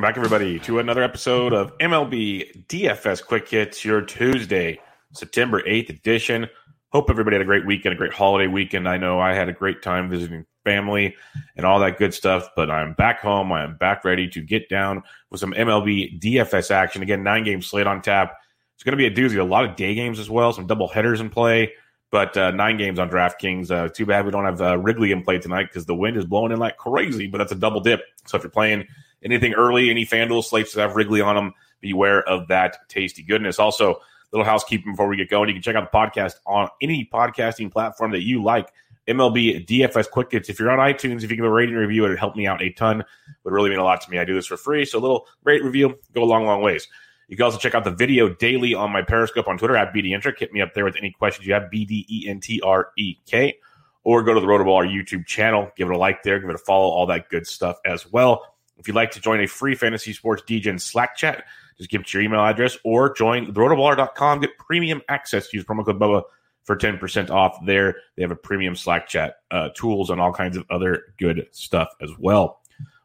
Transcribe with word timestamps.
Welcome 0.00 0.14
back, 0.14 0.24
everybody, 0.24 0.58
to 0.58 0.78
another 0.78 1.02
episode 1.02 1.52
of 1.52 1.76
MLB 1.76 2.66
DFS 2.68 3.22
Quick 3.22 3.46
Hits, 3.46 3.84
your 3.84 4.00
Tuesday, 4.00 4.80
September 5.12 5.60
8th 5.60 5.90
edition. 5.90 6.48
Hope 6.88 7.10
everybody 7.10 7.34
had 7.34 7.42
a 7.42 7.44
great 7.44 7.66
weekend, 7.66 7.92
a 7.92 7.98
great 7.98 8.14
holiday 8.14 8.46
weekend. 8.46 8.88
I 8.88 8.96
know 8.96 9.20
I 9.20 9.34
had 9.34 9.50
a 9.50 9.52
great 9.52 9.82
time 9.82 10.08
visiting 10.08 10.46
family 10.64 11.14
and 11.54 11.66
all 11.66 11.80
that 11.80 11.98
good 11.98 12.14
stuff, 12.14 12.48
but 12.56 12.70
I'm 12.70 12.94
back 12.94 13.20
home. 13.20 13.52
I 13.52 13.62
am 13.62 13.76
back 13.76 14.02
ready 14.02 14.26
to 14.28 14.40
get 14.40 14.70
down 14.70 15.02
with 15.28 15.38
some 15.38 15.52
MLB 15.52 16.18
DFS 16.18 16.70
action. 16.70 17.02
Again, 17.02 17.22
nine 17.22 17.44
game 17.44 17.60
slate 17.60 17.86
on 17.86 18.00
tap. 18.00 18.38
It's 18.76 18.84
going 18.84 18.96
to 18.96 18.96
be 18.96 19.04
a 19.04 19.10
doozy. 19.10 19.38
A 19.38 19.44
lot 19.44 19.66
of 19.66 19.76
day 19.76 19.94
games 19.94 20.18
as 20.18 20.30
well, 20.30 20.54
some 20.54 20.66
double 20.66 20.88
headers 20.88 21.20
in 21.20 21.28
play, 21.28 21.74
but 22.10 22.34
uh, 22.38 22.52
nine 22.52 22.78
games 22.78 22.98
on 22.98 23.10
DraftKings. 23.10 23.70
Uh, 23.70 23.90
too 23.90 24.06
bad 24.06 24.24
we 24.24 24.30
don't 24.30 24.46
have 24.46 24.62
uh, 24.62 24.78
Wrigley 24.78 25.12
in 25.12 25.22
play 25.22 25.38
tonight 25.38 25.64
because 25.64 25.84
the 25.84 25.94
wind 25.94 26.16
is 26.16 26.24
blowing 26.24 26.52
in 26.52 26.58
like 26.58 26.78
crazy, 26.78 27.26
but 27.26 27.36
that's 27.36 27.52
a 27.52 27.56
double 27.56 27.80
dip. 27.80 28.00
So 28.24 28.38
if 28.38 28.42
you're 28.42 28.50
playing 28.50 28.86
anything 29.24 29.54
early, 29.54 29.90
any 29.90 30.06
FanDuel 30.06 30.44
slates 30.44 30.72
that 30.74 30.82
have 30.82 30.96
Wrigley 30.96 31.20
on 31.20 31.34
them, 31.34 31.54
beware 31.80 32.22
of 32.28 32.48
that 32.48 32.88
tasty 32.88 33.22
goodness. 33.22 33.58
Also, 33.58 34.00
little 34.32 34.44
housekeeping 34.44 34.92
before 34.92 35.08
we 35.08 35.16
get 35.16 35.28
going. 35.28 35.48
You 35.48 35.54
can 35.54 35.62
check 35.62 35.76
out 35.76 35.90
the 35.90 35.96
podcast 35.96 36.34
on 36.46 36.68
any 36.80 37.08
podcasting 37.12 37.70
platform 37.70 38.12
that 38.12 38.22
you 38.22 38.42
like. 38.42 38.72
MLB 39.08 39.66
DFS 39.66 40.08
Quick 40.08 40.30
Hits. 40.30 40.48
If 40.48 40.60
you're 40.60 40.70
on 40.70 40.78
iTunes, 40.78 41.24
if 41.24 41.30
you 41.30 41.36
give 41.36 41.44
a 41.44 41.50
rating 41.50 41.74
review, 41.74 42.04
it 42.04 42.10
would 42.10 42.18
help 42.18 42.36
me 42.36 42.46
out 42.46 42.62
a 42.62 42.70
ton. 42.70 43.00
It 43.00 43.06
would 43.44 43.52
really 43.52 43.70
mean 43.70 43.78
a 43.78 43.84
lot 43.84 44.00
to 44.02 44.10
me. 44.10 44.18
I 44.18 44.24
do 44.24 44.34
this 44.34 44.46
for 44.46 44.56
free, 44.56 44.84
so 44.84 44.98
a 44.98 45.00
little 45.00 45.26
rate 45.42 45.64
review 45.64 45.98
go 46.14 46.22
a 46.22 46.24
long, 46.24 46.46
long 46.46 46.62
ways. 46.62 46.86
You 47.28 47.36
can 47.36 47.44
also 47.44 47.58
check 47.58 47.74
out 47.74 47.84
the 47.84 47.92
video 47.92 48.28
daily 48.28 48.74
on 48.74 48.92
my 48.92 49.02
Periscope 49.02 49.48
on 49.48 49.56
Twitter 49.56 49.76
at 49.76 49.94
BDentrek. 49.94 50.38
Hit 50.38 50.52
me 50.52 50.60
up 50.60 50.74
there 50.74 50.84
with 50.84 50.96
any 50.96 51.10
questions 51.12 51.46
you 51.46 51.54
have, 51.54 51.70
B 51.70 51.84
D 51.84 52.06
E 52.08 52.28
N 52.28 52.40
T 52.40 52.60
R 52.62 52.90
E 52.98 53.16
K. 53.26 53.56
Or 54.02 54.22
go 54.22 54.32
to 54.32 54.40
the 54.40 54.46
Rotoballer 54.46 54.88
YouTube 54.90 55.26
channel, 55.26 55.70
give 55.76 55.88
it 55.88 55.94
a 55.94 55.98
like 55.98 56.22
there, 56.22 56.38
give 56.40 56.48
it 56.48 56.54
a 56.54 56.58
follow, 56.58 56.88
all 56.88 57.06
that 57.06 57.28
good 57.28 57.46
stuff 57.46 57.78
as 57.84 58.10
well. 58.10 58.54
If 58.80 58.88
you'd 58.88 58.96
like 58.96 59.10
to 59.12 59.20
join 59.20 59.40
a 59.40 59.46
free 59.46 59.74
fantasy 59.74 60.12
sports 60.12 60.42
degens 60.46 60.80
Slack 60.80 61.16
chat, 61.16 61.44
just 61.76 61.90
give 61.90 62.00
it 62.00 62.12
your 62.12 62.22
email 62.22 62.40
address 62.40 62.76
or 62.82 63.12
join 63.12 63.52
therotoballer.com. 63.52 64.40
Get 64.40 64.56
premium 64.58 65.02
access. 65.08 65.52
Use 65.52 65.64
promo 65.64 65.84
code 65.84 66.00
BUBBA 66.00 66.22
for 66.64 66.76
10% 66.76 67.30
off 67.30 67.58
there. 67.64 67.96
They 68.16 68.22
have 68.22 68.30
a 68.30 68.36
premium 68.36 68.74
Slack 68.74 69.06
chat 69.06 69.36
uh, 69.50 69.68
tools 69.74 70.10
and 70.10 70.20
all 70.20 70.32
kinds 70.32 70.56
of 70.56 70.64
other 70.70 71.14
good 71.18 71.46
stuff 71.52 71.88
as 72.02 72.10
well. 72.18 72.60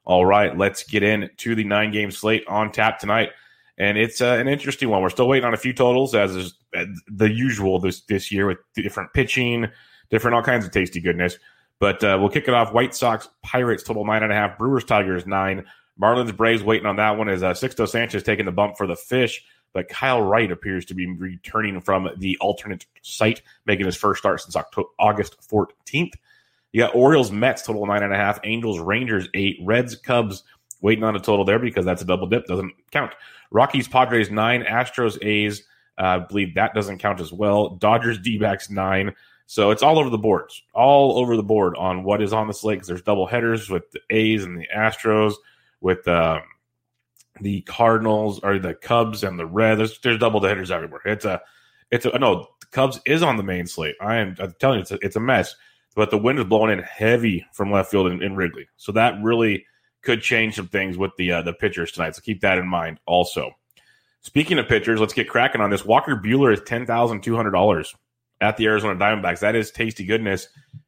All 0.05 0.25
right, 0.25 0.55
let's 0.55 0.83
get 0.83 1.03
into 1.03 1.55
the 1.55 1.63
nine 1.63 1.91
game 1.91 2.11
slate 2.11 2.45
on 2.47 2.71
tap 2.71 2.99
tonight. 2.99 3.29
And 3.77 3.97
it's 3.97 4.21
uh, 4.21 4.37
an 4.39 4.47
interesting 4.47 4.89
one. 4.89 5.01
We're 5.01 5.09
still 5.09 5.27
waiting 5.27 5.45
on 5.45 5.53
a 5.53 5.57
few 5.57 5.73
totals, 5.73 6.15
as 6.15 6.35
is 6.35 6.53
the 7.07 7.29
usual 7.29 7.79
this, 7.79 8.01
this 8.01 8.31
year 8.31 8.47
with 8.47 8.59
different 8.75 9.13
pitching, 9.13 9.67
different 10.09 10.35
all 10.35 10.43
kinds 10.43 10.63
of 10.63 10.71
tasty 10.71 11.01
goodness. 11.01 11.37
But 11.79 12.03
uh, 12.03 12.17
we'll 12.19 12.29
kick 12.29 12.47
it 12.47 12.53
off. 12.53 12.73
White 12.73 12.95
Sox, 12.95 13.27
Pirates, 13.43 13.83
total 13.83 14.05
nine 14.05 14.23
and 14.23 14.31
a 14.31 14.35
half. 14.35 14.57
Brewers, 14.57 14.83
Tigers, 14.83 15.25
nine. 15.25 15.65
Marlins, 16.01 16.35
Braves, 16.35 16.63
waiting 16.63 16.85
on 16.85 16.97
that 16.97 17.17
one. 17.17 17.29
Is 17.29 17.43
uh, 17.43 17.51
Sixto 17.51 17.87
Sanchez 17.87 18.23
taking 18.23 18.45
the 18.45 18.51
bump 18.51 18.77
for 18.77 18.87
the 18.87 18.95
fish? 18.95 19.43
But 19.73 19.89
Kyle 19.89 20.21
Wright 20.21 20.51
appears 20.51 20.85
to 20.85 20.93
be 20.93 21.05
returning 21.05 21.81
from 21.81 22.09
the 22.17 22.37
alternate 22.39 22.85
site, 23.01 23.41
making 23.65 23.85
his 23.85 23.97
first 23.97 24.19
start 24.19 24.41
since 24.41 24.55
October, 24.55 24.87
August 24.97 25.37
14th. 25.49 26.13
You 26.71 26.81
got 26.81 26.95
Orioles, 26.95 27.31
Mets, 27.31 27.61
total 27.61 27.85
nine 27.85 28.03
and 28.03 28.13
a 28.13 28.17
half. 28.17 28.39
Angels, 28.45 28.79
Rangers, 28.79 29.27
eight. 29.33 29.57
Reds, 29.61 29.95
Cubs, 29.95 30.43
waiting 30.81 31.03
on 31.03 31.15
a 31.15 31.19
total 31.19 31.43
there 31.45 31.59
because 31.59 31.85
that's 31.85 32.01
a 32.01 32.05
double 32.05 32.27
dip, 32.27 32.45
doesn't 32.45 32.73
count. 32.91 33.13
Rockies, 33.51 33.87
Padres, 33.87 34.31
nine. 34.31 34.63
Astros, 34.63 35.17
A's, 35.21 35.63
uh, 35.97 36.03
I 36.03 36.19
believe 36.19 36.55
that 36.55 36.73
doesn't 36.73 36.99
count 36.99 37.19
as 37.19 37.31
well. 37.31 37.69
Dodgers, 37.69 38.19
D 38.19 38.37
backs, 38.37 38.69
nine. 38.69 39.13
So 39.47 39.71
it's 39.71 39.83
all 39.83 39.99
over 39.99 40.09
the 40.09 40.17
boards, 40.17 40.63
all 40.73 41.19
over 41.19 41.35
the 41.35 41.43
board 41.43 41.75
on 41.77 42.03
what 42.03 42.21
is 42.21 42.33
on 42.33 42.47
the 42.47 42.53
slate 42.53 42.77
because 42.77 42.87
there's 42.87 43.01
double 43.03 43.27
headers 43.27 43.69
with 43.69 43.91
the 43.91 44.01
A's 44.09 44.43
and 44.43 44.57
the 44.57 44.67
Astros, 44.75 45.33
with 45.81 46.07
um, 46.07 46.41
the 47.39 47.61
Cardinals 47.61 48.39
or 48.39 48.57
the 48.57 48.73
Cubs 48.73 49.23
and 49.23 49.37
the 49.37 49.45
Red. 49.45 49.77
There's, 49.77 49.99
there's 49.99 50.17
double 50.17 50.41
headers 50.41 50.71
everywhere. 50.71 51.01
It's 51.05 51.25
a, 51.25 51.41
it's 51.91 52.05
a 52.05 52.17
no. 52.17 52.47
The 52.61 52.67
Cubs 52.67 52.99
is 53.05 53.21
on 53.21 53.37
the 53.37 53.43
main 53.43 53.67
slate. 53.67 53.95
I 54.01 54.15
am 54.15 54.35
I'm 54.39 54.55
telling 54.59 54.77
you, 54.77 54.81
it's 54.81 54.91
a, 54.91 54.99
it's 55.01 55.15
a 55.15 55.21
mess. 55.21 55.55
But 55.95 56.11
the 56.11 56.17
wind 56.17 56.39
is 56.39 56.45
blowing 56.45 56.77
in 56.77 56.83
heavy 56.83 57.45
from 57.53 57.71
left 57.71 57.89
field 57.89 58.07
in, 58.07 58.21
in 58.21 58.35
Wrigley, 58.35 58.67
so 58.75 58.91
that 58.93 59.21
really 59.23 59.65
could 60.01 60.21
change 60.21 60.55
some 60.55 60.67
things 60.67 60.97
with 60.97 61.11
the 61.17 61.31
uh, 61.31 61.41
the 61.43 61.53
pitchers 61.53 61.91
tonight. 61.91 62.15
So 62.15 62.21
keep 62.21 62.41
that 62.41 62.57
in 62.57 62.67
mind. 62.67 62.99
Also, 63.05 63.51
speaking 64.21 64.59
of 64.59 64.67
pitchers, 64.67 64.99
let's 64.99 65.13
get 65.13 65.29
cracking 65.29 65.61
on 65.61 65.69
this. 65.69 65.85
Walker 65.85 66.15
Buehler 66.15 66.51
is 66.51 66.61
ten 66.63 66.85
thousand 66.85 67.21
two 67.21 67.35
hundred 67.35 67.51
dollars 67.51 67.95
at 68.41 68.57
the 68.57 68.65
Arizona 68.65 68.99
Diamondbacks. 68.99 69.39
That 69.39 69.55
is 69.55 69.71
tasty 69.71 70.05
goodness 70.05 70.47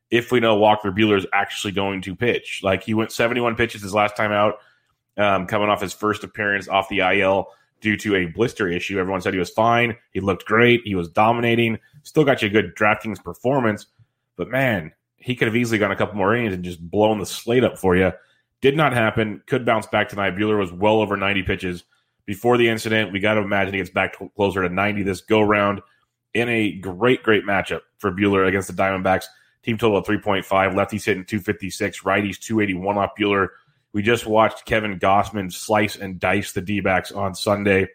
if 0.10 0.32
we 0.32 0.40
know 0.40 0.56
Walker 0.56 0.92
Buehler 0.92 1.18
is 1.18 1.28
actually 1.34 1.74
going 1.74 2.02
to 2.02 2.16
pitch. 2.16 2.62
Like 2.64 2.84
he 2.84 2.94
went 2.94 3.12
71 3.12 3.56
pitches 3.56 3.82
his 3.82 3.94
last 3.94 4.16
time 4.16 4.32
out, 4.32 4.60
um, 5.18 5.48
coming 5.48 5.70
off 5.70 5.82
his 5.82 5.94
first 5.94 6.24
appearance 6.24 6.68
off 6.68 6.90
the 6.90 7.00
IL 7.00 7.48
due 7.82 7.98
to 7.98 8.16
a 8.16 8.26
blister 8.26 8.68
issue. 8.68 9.00
Everyone 9.00 9.22
said 9.22 9.34
he 9.34 9.40
was 9.40 9.50
fine. 9.50 9.96
He 10.12 10.20
looked 10.20 10.46
great. 10.46 10.82
He 10.84 10.96
was 10.96 11.10
dominating. 11.10 11.80
Still 12.04 12.24
got 12.24 12.42
you 12.42 12.48
a 12.48 12.52
good 12.52 12.76
DraftKings 12.76 13.24
performance. 13.24 13.88
But 14.36 14.50
man, 14.50 14.92
he 15.18 15.36
could 15.36 15.48
have 15.48 15.56
easily 15.56 15.78
gone 15.78 15.92
a 15.92 15.96
couple 15.96 16.16
more 16.16 16.36
innings 16.36 16.54
and 16.54 16.64
just 16.64 16.80
blown 16.90 17.20
the 17.20 17.26
slate 17.26 17.64
up 17.64 17.78
for 17.78 17.96
you. 17.96 18.12
Did 18.62 18.76
not 18.76 18.94
happen. 18.94 19.44
Could 19.46 19.66
bounce 19.66 19.86
back 19.88 20.10
tonight. 20.10 20.36
Buehler 20.36 20.58
was 20.58 20.72
well 20.72 21.00
over 21.00 21.16
90 21.16 21.44
pitches 21.44 21.84
before 22.26 22.58
the 22.58 22.68
incident. 22.68 23.12
We 23.12 23.20
got 23.20 23.36
to 23.36 23.42
imagine 23.42 23.74
he 23.74 23.80
gets 23.80 23.90
back 23.90 24.18
to 24.18 24.32
closer 24.36 24.68
to 24.68 24.74
90 24.74 25.04
this 25.04 25.22
go 25.22 25.42
round 25.42 25.82
in 26.34 26.50
a 26.50 26.74
great, 26.74 27.24
great 27.24 27.46
matchup 27.46 27.82
for 27.98 28.12
Buehler 28.12 28.48
against 28.48 28.68
the 28.68 28.74
Diamondbacks. 28.74 29.26
Team 29.64 29.78
total 29.78 29.98
of 29.98 30.06
3.5. 30.06 30.46
Lefties 30.46 31.06
hitting 31.06 31.26
256, 31.26 32.02
righties 32.02 32.40
281 32.40 32.98
off 32.98 33.12
Buehler. 33.20 33.50
We 33.94 34.02
just 34.02 34.26
watched 34.26 34.66
Kevin 34.66 35.00
Gausman 35.00 35.52
slice 35.52 35.96
and 35.96 36.20
dice 36.20 36.52
the 36.52 36.62
D 36.62 36.80
backs 36.80 37.12
on 37.12 37.36
Sunday. 37.36 37.88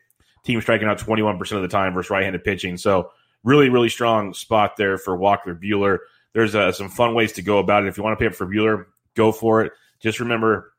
Team 0.44 0.60
striking 0.60 0.88
out 0.88 0.98
21% 0.98 1.40
of 1.52 1.62
the 1.62 1.68
time 1.68 1.94
versus 1.94 2.10
right 2.10 2.24
handed 2.24 2.42
pitching. 2.42 2.76
So, 2.76 3.12
really, 3.44 3.68
really 3.68 3.88
strong 3.88 4.34
spot 4.34 4.76
there 4.76 4.98
for 4.98 5.16
Walker 5.16 5.54
Buehler. 5.54 5.98
There's 6.32 6.54
uh, 6.54 6.72
some 6.72 6.88
fun 6.88 7.14
ways 7.14 7.32
to 7.32 7.42
go 7.42 7.58
about 7.58 7.84
it. 7.84 7.88
If 7.88 7.96
you 7.96 8.02
want 8.02 8.18
to 8.18 8.22
pay 8.22 8.26
up 8.26 8.34
for 8.34 8.46
Buehler, 8.46 8.86
go 9.14 9.30
for 9.30 9.62
it. 9.62 9.72
Just 10.00 10.18
remember, 10.20 10.72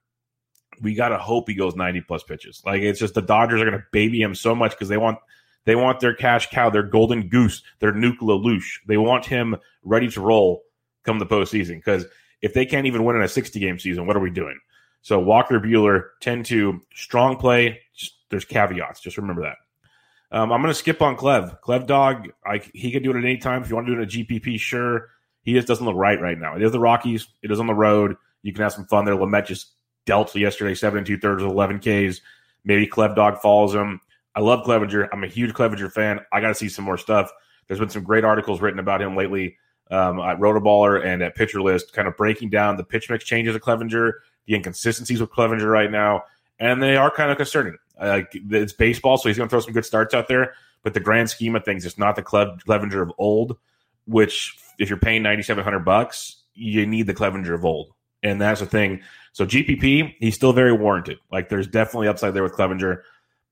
we 0.81 0.95
got 0.95 1.09
to 1.09 1.17
hope 1.17 1.47
he 1.47 1.55
goes 1.55 1.75
90 1.75 2.01
plus 2.01 2.23
pitches. 2.23 2.61
Like, 2.65 2.81
it's 2.81 2.99
just 2.99 3.13
the 3.13 3.21
Dodgers 3.21 3.61
are 3.61 3.65
going 3.65 3.79
to 3.79 3.85
baby 3.91 4.21
him 4.21 4.35
so 4.35 4.53
much 4.53 4.71
because 4.71 4.89
they 4.89 4.97
want 4.97 5.19
they 5.65 5.75
want 5.75 5.99
their 5.99 6.13
cash 6.13 6.49
cow, 6.49 6.69
their 6.69 6.83
golden 6.83 7.29
goose, 7.29 7.63
their 7.79 7.93
Nuclear 7.93 8.37
Lush. 8.37 8.81
They 8.87 8.97
want 8.97 9.25
him 9.25 9.55
ready 9.83 10.09
to 10.09 10.21
roll 10.21 10.63
come 11.03 11.19
the 11.19 11.25
postseason. 11.25 11.75
Because 11.75 12.05
if 12.41 12.53
they 12.53 12.65
can't 12.65 12.87
even 12.87 13.03
win 13.03 13.15
in 13.15 13.21
a 13.21 13.27
60 13.27 13.59
game 13.59 13.79
season, 13.79 14.05
what 14.05 14.15
are 14.15 14.21
we 14.21 14.29
doing? 14.29 14.59
So 15.01 15.19
Walker 15.19 15.59
Buehler, 15.59 16.09
10 16.21 16.43
to 16.45 16.81
strong 16.93 17.37
play. 17.37 17.81
Just, 17.95 18.15
there's 18.29 18.45
caveats. 18.45 19.01
Just 19.01 19.17
remember 19.17 19.43
that. 19.43 19.57
Um, 20.31 20.51
I'm 20.51 20.61
going 20.61 20.71
to 20.71 20.79
skip 20.79 21.01
on 21.01 21.15
Clev. 21.15 21.59
Clev 21.61 21.85
Dog, 21.85 22.29
I, 22.45 22.61
he 22.73 22.91
could 22.91 23.03
do 23.03 23.11
it 23.11 23.17
at 23.17 23.23
any 23.23 23.37
time. 23.37 23.61
If 23.61 23.69
you 23.69 23.75
want 23.75 23.87
to 23.87 23.95
do 23.95 24.01
it 24.01 24.03
in 24.03 24.21
a 24.21 24.25
GPP, 24.25 24.59
sure. 24.59 25.09
He 25.43 25.53
just 25.53 25.67
doesn't 25.67 25.85
look 25.85 25.95
right 25.95 26.19
right 26.19 26.39
now. 26.39 26.55
It 26.55 26.63
is 26.63 26.71
the 26.71 26.79
Rockies. 26.79 27.27
It 27.43 27.51
is 27.51 27.59
on 27.59 27.67
the 27.67 27.73
road. 27.73 28.15
You 28.41 28.53
can 28.53 28.63
have 28.63 28.73
some 28.73 28.85
fun 28.85 29.05
there. 29.05 29.15
Lamet 29.15 29.45
just 29.45 29.67
dealt 30.05 30.33
yesterday, 30.35 30.73
seven 30.73 30.99
and 30.99 31.07
two 31.07 31.17
thirds, 31.17 31.43
of 31.43 31.49
11 31.49 31.79
Ks. 31.79 32.21
Maybe 32.63 32.87
Clev 32.87 33.15
Dog 33.15 33.41
follows 33.41 33.75
him. 33.75 33.99
I 34.35 34.41
love 34.41 34.65
Clevinger. 34.65 35.07
I'm 35.11 35.23
a 35.23 35.27
huge 35.27 35.53
Clevinger 35.53 35.91
fan. 35.91 36.19
I 36.31 36.41
got 36.41 36.49
to 36.49 36.55
see 36.55 36.69
some 36.69 36.85
more 36.85 36.97
stuff. 36.97 37.31
There's 37.67 37.79
been 37.79 37.89
some 37.89 38.03
great 38.03 38.23
articles 38.23 38.61
written 38.61 38.79
about 38.79 39.01
him 39.01 39.15
lately 39.15 39.57
um, 39.91 40.19
at 40.19 40.39
Rotoballer 40.39 41.03
and 41.03 41.21
at 41.21 41.35
Pitcher 41.35 41.61
List, 41.61 41.93
kind 41.93 42.07
of 42.07 42.17
breaking 42.17 42.49
down 42.49 42.77
the 42.77 42.83
pitch 42.83 43.09
mix 43.09 43.23
changes 43.23 43.55
of 43.55 43.61
Clevinger, 43.61 44.13
the 44.47 44.55
inconsistencies 44.55 45.21
with 45.21 45.29
Clevinger 45.29 45.69
right 45.71 45.91
now, 45.91 46.23
and 46.59 46.81
they 46.81 46.95
are 46.95 47.11
kind 47.11 47.31
of 47.31 47.37
concerning. 47.37 47.77
Uh, 47.97 48.21
it's 48.33 48.73
baseball, 48.73 49.17
so 49.17 49.29
he's 49.29 49.37
going 49.37 49.47
to 49.47 49.51
throw 49.51 49.59
some 49.59 49.73
good 49.73 49.85
starts 49.85 50.13
out 50.13 50.27
there, 50.27 50.53
but 50.81 50.93
the 50.93 50.99
grand 50.99 51.29
scheme 51.29 51.55
of 51.55 51.63
things, 51.63 51.85
it's 51.85 51.97
not 51.97 52.15
the 52.15 52.23
Clevinger 52.23 53.01
of 53.01 53.11
old. 53.17 53.57
Which, 54.05 54.57
if 54.79 54.89
you're 54.89 54.99
paying 54.99 55.23
ninety 55.23 55.43
seven 55.43 55.63
hundred 55.63 55.85
bucks, 55.85 56.43
you 56.55 56.85
need 56.85 57.07
the 57.07 57.13
Clevinger 57.13 57.53
of 57.53 57.63
old, 57.63 57.93
and 58.21 58.41
that's 58.41 58.59
the 58.59 58.65
thing. 58.65 59.01
So 59.31 59.45
GPP, 59.45 60.15
he's 60.19 60.35
still 60.35 60.51
very 60.51 60.73
warranted. 60.73 61.19
Like 61.31 61.47
there's 61.47 61.67
definitely 61.67 62.09
upside 62.09 62.33
there 62.33 62.43
with 62.43 62.53
Clevinger. 62.53 63.01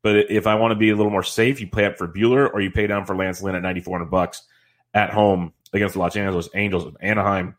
But 0.04 0.32
if 0.32 0.48
I 0.48 0.56
want 0.56 0.72
to 0.72 0.76
be 0.76 0.90
a 0.90 0.96
little 0.96 1.12
more 1.12 1.24
safe, 1.24 1.62
you 1.62 1.68
pay 1.68 1.86
up 1.86 1.98
for 1.98 2.08
Buehler 2.08 2.52
or 2.52 2.62
you 2.62 2.72
pay 2.72 2.88
down 2.88 3.06
for 3.06 3.16
Lance 3.16 3.42
Lynn 3.42 3.56
at 3.56 3.62
9,400 3.62 4.06
bucks 4.06 4.42
at 4.94 5.12
home 5.12 5.54
against 5.74 5.94
the 5.94 6.00
Los 6.00 6.16
Angeles 6.16 6.50
Angels 6.56 6.86
of 6.86 6.98
Anaheim. 7.02 7.56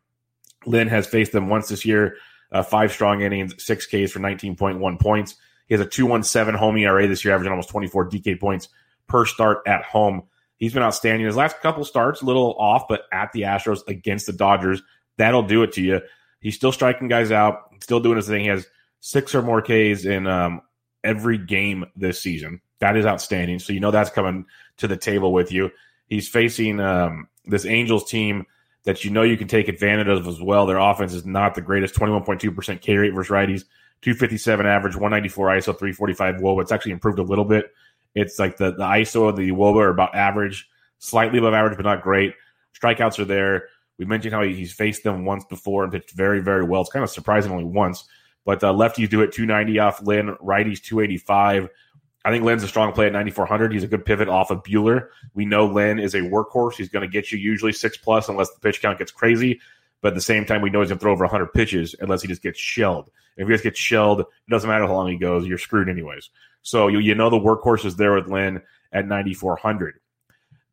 Lynn 0.67 0.89
has 0.89 1.07
faced 1.07 1.33
them 1.33 1.49
once 1.49 1.69
this 1.69 1.85
year, 1.85 2.17
uh, 2.51 2.63
five 2.63 2.93
strong 2.93 3.23
innings, 3.23 3.63
six 3.63 3.87
Ks 3.87 4.13
for 4.13 4.21
19.1 4.21 5.01
points. 5.01 5.37
He 5.67 5.75
has 5.75 5.81
a 5.81 5.89
217 5.89 6.59
home 6.59 6.77
ERA 6.77 7.07
this 7.07 7.25
year, 7.25 7.35
averaging 7.35 7.53
almost 7.53 7.71
24 7.71 8.11
DK 8.11 8.39
points 8.39 8.69
per 9.09 9.25
start 9.25 9.63
at 9.67 9.85
home. 9.85 10.25
He's 10.57 10.73
been 10.73 10.83
outstanding. 10.83 11.27
His 11.27 11.37
last 11.37 11.61
couple 11.61 11.85
starts, 11.85 12.23
a 12.23 12.25
little 12.25 12.55
off, 12.59 12.85
but 12.89 13.03
at 13.13 13.33
the 13.33 13.43
Astros 13.43 13.81
against 13.89 14.27
the 14.27 14.33
Dodgers, 14.33 14.83
that'll 15.17 15.43
do 15.43 15.63
it 15.63 15.73
to 15.73 15.83
you. 15.83 16.01
He's 16.41 16.57
still 16.57 16.73
striking 16.73 17.09
guys 17.09 17.33
out, 17.33 17.75
still 17.81 18.01
doing 18.01 18.17
his 18.17 18.27
thing. 18.27 18.43
He 18.43 18.49
has 18.49 18.67
six 19.01 19.35
or 19.35 19.43
more 19.43 19.63
Ks 19.63 20.05
in 20.05 20.27
um, 20.27 20.63
every 21.05 21.39
game 21.39 21.85
this 21.97 22.21
season. 22.21 22.61
That 22.81 22.97
is 22.97 23.07
outstanding. 23.07 23.59
So 23.59 23.73
you 23.73 23.81
know 23.81 23.91
that's 23.91 24.11
coming 24.11 24.47
to 24.79 24.89
the 24.89 24.97
table 24.97 25.33
with 25.33 25.53
you. 25.53 25.71
He's 26.09 26.29
facing 26.29 26.81
um, 26.81 27.29
this 27.45 27.65
Angels 27.65 28.09
team 28.11 28.45
that 28.85 29.05
you 29.05 29.11
know 29.11 29.23
you 29.23 29.37
can 29.37 29.49
take 29.49 29.69
advantage 29.69 30.09
of 30.09 30.27
as 30.27 30.41
well. 30.41 30.67
Their 30.67 30.79
offense 30.79 31.15
is 31.15 31.25
not 31.25 31.55
the 31.55 31.61
greatest 31.61 31.95
21.2% 31.95 32.81
K 32.81 32.97
rate 32.97 33.15
versus 33.15 33.31
righties, 33.31 33.65
257 34.03 34.67
average, 34.67 34.95
194 34.95 35.49
ISO, 35.49 35.79
345 35.79 36.37
WOBA. 36.37 36.63
It's 36.63 36.73
actually 36.73 36.93
improved 36.93 37.19
a 37.19 37.23
little 37.23 37.45
bit. 37.45 37.73
It's 38.15 38.39
like 38.39 38.57
the, 38.57 38.73
the 38.73 38.85
ISO 38.85 39.29
and 39.29 39.39
the 39.39 39.51
WOBA 39.51 39.77
are 39.77 39.89
about 39.89 40.15
average, 40.15 40.69
slightly 40.99 41.39
above 41.39 41.55
average, 41.55 41.77
but 41.77 41.85
not 41.85 42.03
great. 42.03 42.35
Strikeouts 42.79 43.19
are 43.19 43.25
there. 43.25 43.69
We 43.99 44.05
mentioned 44.05 44.35
how 44.35 44.43
he's 44.43 44.73
faced 44.73 45.05
them 45.05 45.25
once 45.25 45.45
before 45.45 45.85
and 45.85 45.93
pitched 45.93 46.13
very, 46.13 46.41
very 46.41 46.65
well. 46.65 46.81
It's 46.81 46.91
kind 46.91 47.05
of 47.05 47.11
surprising 47.11 47.53
only 47.53 47.65
once. 47.65 48.05
But 48.45 48.63
uh, 48.65 48.73
lefties 48.73 49.09
do 49.09 49.23
it 49.23 49.33
290 49.33 49.79
off 49.79 50.03
Lynn, 50.03 50.37
righties 50.43 50.83
285. 50.83 51.69
I 52.25 52.31
think 52.31 52.45
Lynn's 52.45 52.63
a 52.63 52.69
strong 52.69 52.93
play 52.93 53.07
at 53.07 53.13
9,400. 53.13 53.73
He's 53.73 53.83
a 53.83 53.89
good 53.89 54.05
pivot 54.05 54.29
off 54.29 54.51
of 54.51 54.63
Buehler. 54.63 55.09
We 55.35 55.45
know 55.45 55.67
Lynn 55.67 55.99
is 55.99 56.15
a 56.15 56.21
workhorse. 56.21 56.75
He's 56.75 56.89
going 56.89 57.09
to 57.09 57.13
get 57.13 57.33
you 57.33 57.39
usually 57.39 57.73
six 57.73 57.97
plus 57.97 58.29
unless 58.29 58.51
the 58.51 58.61
pitch 58.61 58.81
count 58.81 58.99
gets 58.99 59.11
crazy. 59.11 59.61
But 60.01 60.09
at 60.09 60.15
the 60.15 60.21
same 60.21 60.45
time, 60.45 60.63
we 60.63 60.71
know 60.71 60.81
he's 60.81 60.89
going 60.89 60.99
to 60.99 61.03
throw 61.03 61.13
over 61.13 61.25
100 61.25 61.53
pitches 61.53 61.95
unless 62.01 62.23
he 62.23 62.29
just 62.29 62.43
gets 62.43 62.59
shelled. 62.59 63.11
If 63.37 63.47
he 63.47 63.55
just 63.55 63.65
gets 63.65 63.79
shelled, 63.79 64.21
it 64.21 64.27
doesn't 64.51 64.69
matter 64.69 64.87
how 64.87 64.95
long 64.95 65.09
he 65.09 65.17
goes. 65.17 65.47
You're 65.47 65.59
screwed 65.59 65.89
anyways. 65.89 66.31
So 66.63 66.89
you, 66.89 66.99
you 66.99 67.15
know 67.15 67.31
the 67.31 67.39
workhorse 67.39 67.85
is 67.85 67.97
there 67.97 68.15
with 68.15 68.29
Lynn 68.29 68.63
at 68.93 69.07
9,400. 69.07 69.95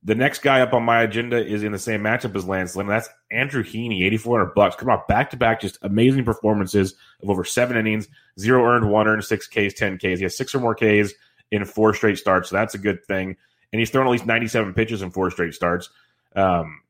The 0.03 0.15
next 0.15 0.41
guy 0.41 0.61
up 0.61 0.73
on 0.73 0.83
my 0.83 1.01
agenda 1.01 1.45
is 1.45 1.61
in 1.61 1.73
the 1.73 1.79
same 1.79 2.01
matchup 2.01 2.35
as 2.35 2.47
Lance 2.47 2.75
Lynn. 2.75 2.87
That's 2.87 3.09
Andrew 3.31 3.63
Heaney, 3.63 4.05
8,400 4.05 4.55
bucks. 4.55 4.75
Come 4.77 4.89
on, 4.89 5.01
back 5.09 5.29
to 5.31 5.37
back, 5.37 5.59
just 5.59 5.77
amazing 5.81 6.23
performances 6.23 6.95
of 7.21 7.29
over 7.29 7.43
seven 7.43 7.75
innings, 7.75 8.07
zero 8.39 8.63
earned, 8.63 8.89
one 8.89 9.07
earned, 9.07 9.25
six 9.25 9.47
Ks, 9.47 9.73
10 9.73 9.97
Ks. 9.97 10.03
He 10.03 10.23
has 10.23 10.37
six 10.37 10.55
or 10.55 10.59
more 10.59 10.73
Ks 10.73 11.13
in 11.51 11.65
four 11.65 11.93
straight 11.93 12.17
starts. 12.17 12.49
So 12.49 12.55
that's 12.55 12.75
a 12.75 12.77
good 12.77 13.03
thing. 13.05 13.35
And 13.73 13.79
he's 13.79 13.89
thrown 13.89 14.07
at 14.07 14.11
least 14.11 14.25
97 14.25 14.73
pitches 14.73 15.01
in 15.01 15.11
four 15.11 15.31
straight 15.31 15.53
starts. 15.53 15.89
Um, 16.35 16.81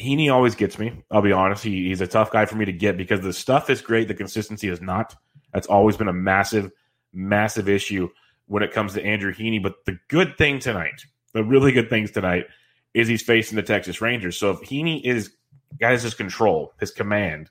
Heaney 0.00 0.32
always 0.32 0.54
gets 0.54 0.78
me. 0.78 1.04
I'll 1.10 1.22
be 1.22 1.32
honest. 1.32 1.64
He, 1.64 1.88
he's 1.88 2.00
a 2.00 2.06
tough 2.06 2.30
guy 2.30 2.44
for 2.44 2.56
me 2.56 2.64
to 2.66 2.72
get 2.72 2.96
because 2.96 3.20
the 3.20 3.32
stuff 3.32 3.70
is 3.70 3.80
great. 3.80 4.08
The 4.08 4.14
consistency 4.14 4.68
is 4.68 4.80
not. 4.80 5.16
That's 5.52 5.66
always 5.66 5.96
been 5.96 6.08
a 6.08 6.12
massive, 6.12 6.70
massive 7.12 7.68
issue 7.68 8.10
when 8.46 8.62
it 8.62 8.72
comes 8.72 8.92
to 8.94 9.04
Andrew 9.04 9.32
Heaney. 9.32 9.62
But 9.62 9.84
the 9.86 9.98
good 10.08 10.36
thing 10.36 10.58
tonight, 10.58 11.06
the 11.36 11.44
really 11.44 11.72
good 11.72 11.90
things 11.90 12.10
tonight, 12.10 12.46
is 12.94 13.08
he's 13.08 13.22
facing 13.22 13.56
the 13.56 13.62
Texas 13.62 14.00
Rangers. 14.00 14.36
So 14.36 14.50
if 14.50 14.60
Heaney 14.60 15.02
is 15.04 15.32
guys 15.80 16.02
his 16.02 16.14
control, 16.14 16.72
his 16.80 16.90
command, 16.90 17.50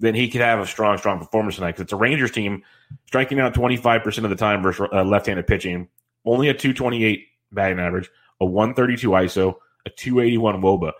then 0.00 0.14
he 0.14 0.28
could 0.28 0.40
have 0.40 0.58
a 0.58 0.66
strong, 0.66 0.96
strong 0.96 1.18
performance 1.18 1.56
tonight 1.56 1.72
because 1.72 1.82
it's 1.82 1.92
a 1.92 1.96
Rangers 1.96 2.30
team 2.30 2.62
striking 3.06 3.38
out 3.38 3.54
25% 3.54 4.24
of 4.24 4.30
the 4.30 4.36
time 4.36 4.62
versus 4.62 4.88
uh, 4.92 5.04
left 5.04 5.26
handed 5.26 5.46
pitching, 5.46 5.88
only 6.24 6.48
a 6.48 6.54
228 6.54 7.26
batting 7.52 7.78
average, 7.78 8.08
a 8.40 8.46
132 8.46 9.10
ISO, 9.10 9.54
a 9.84 9.90
281 9.90 10.62
Woba. 10.62 10.92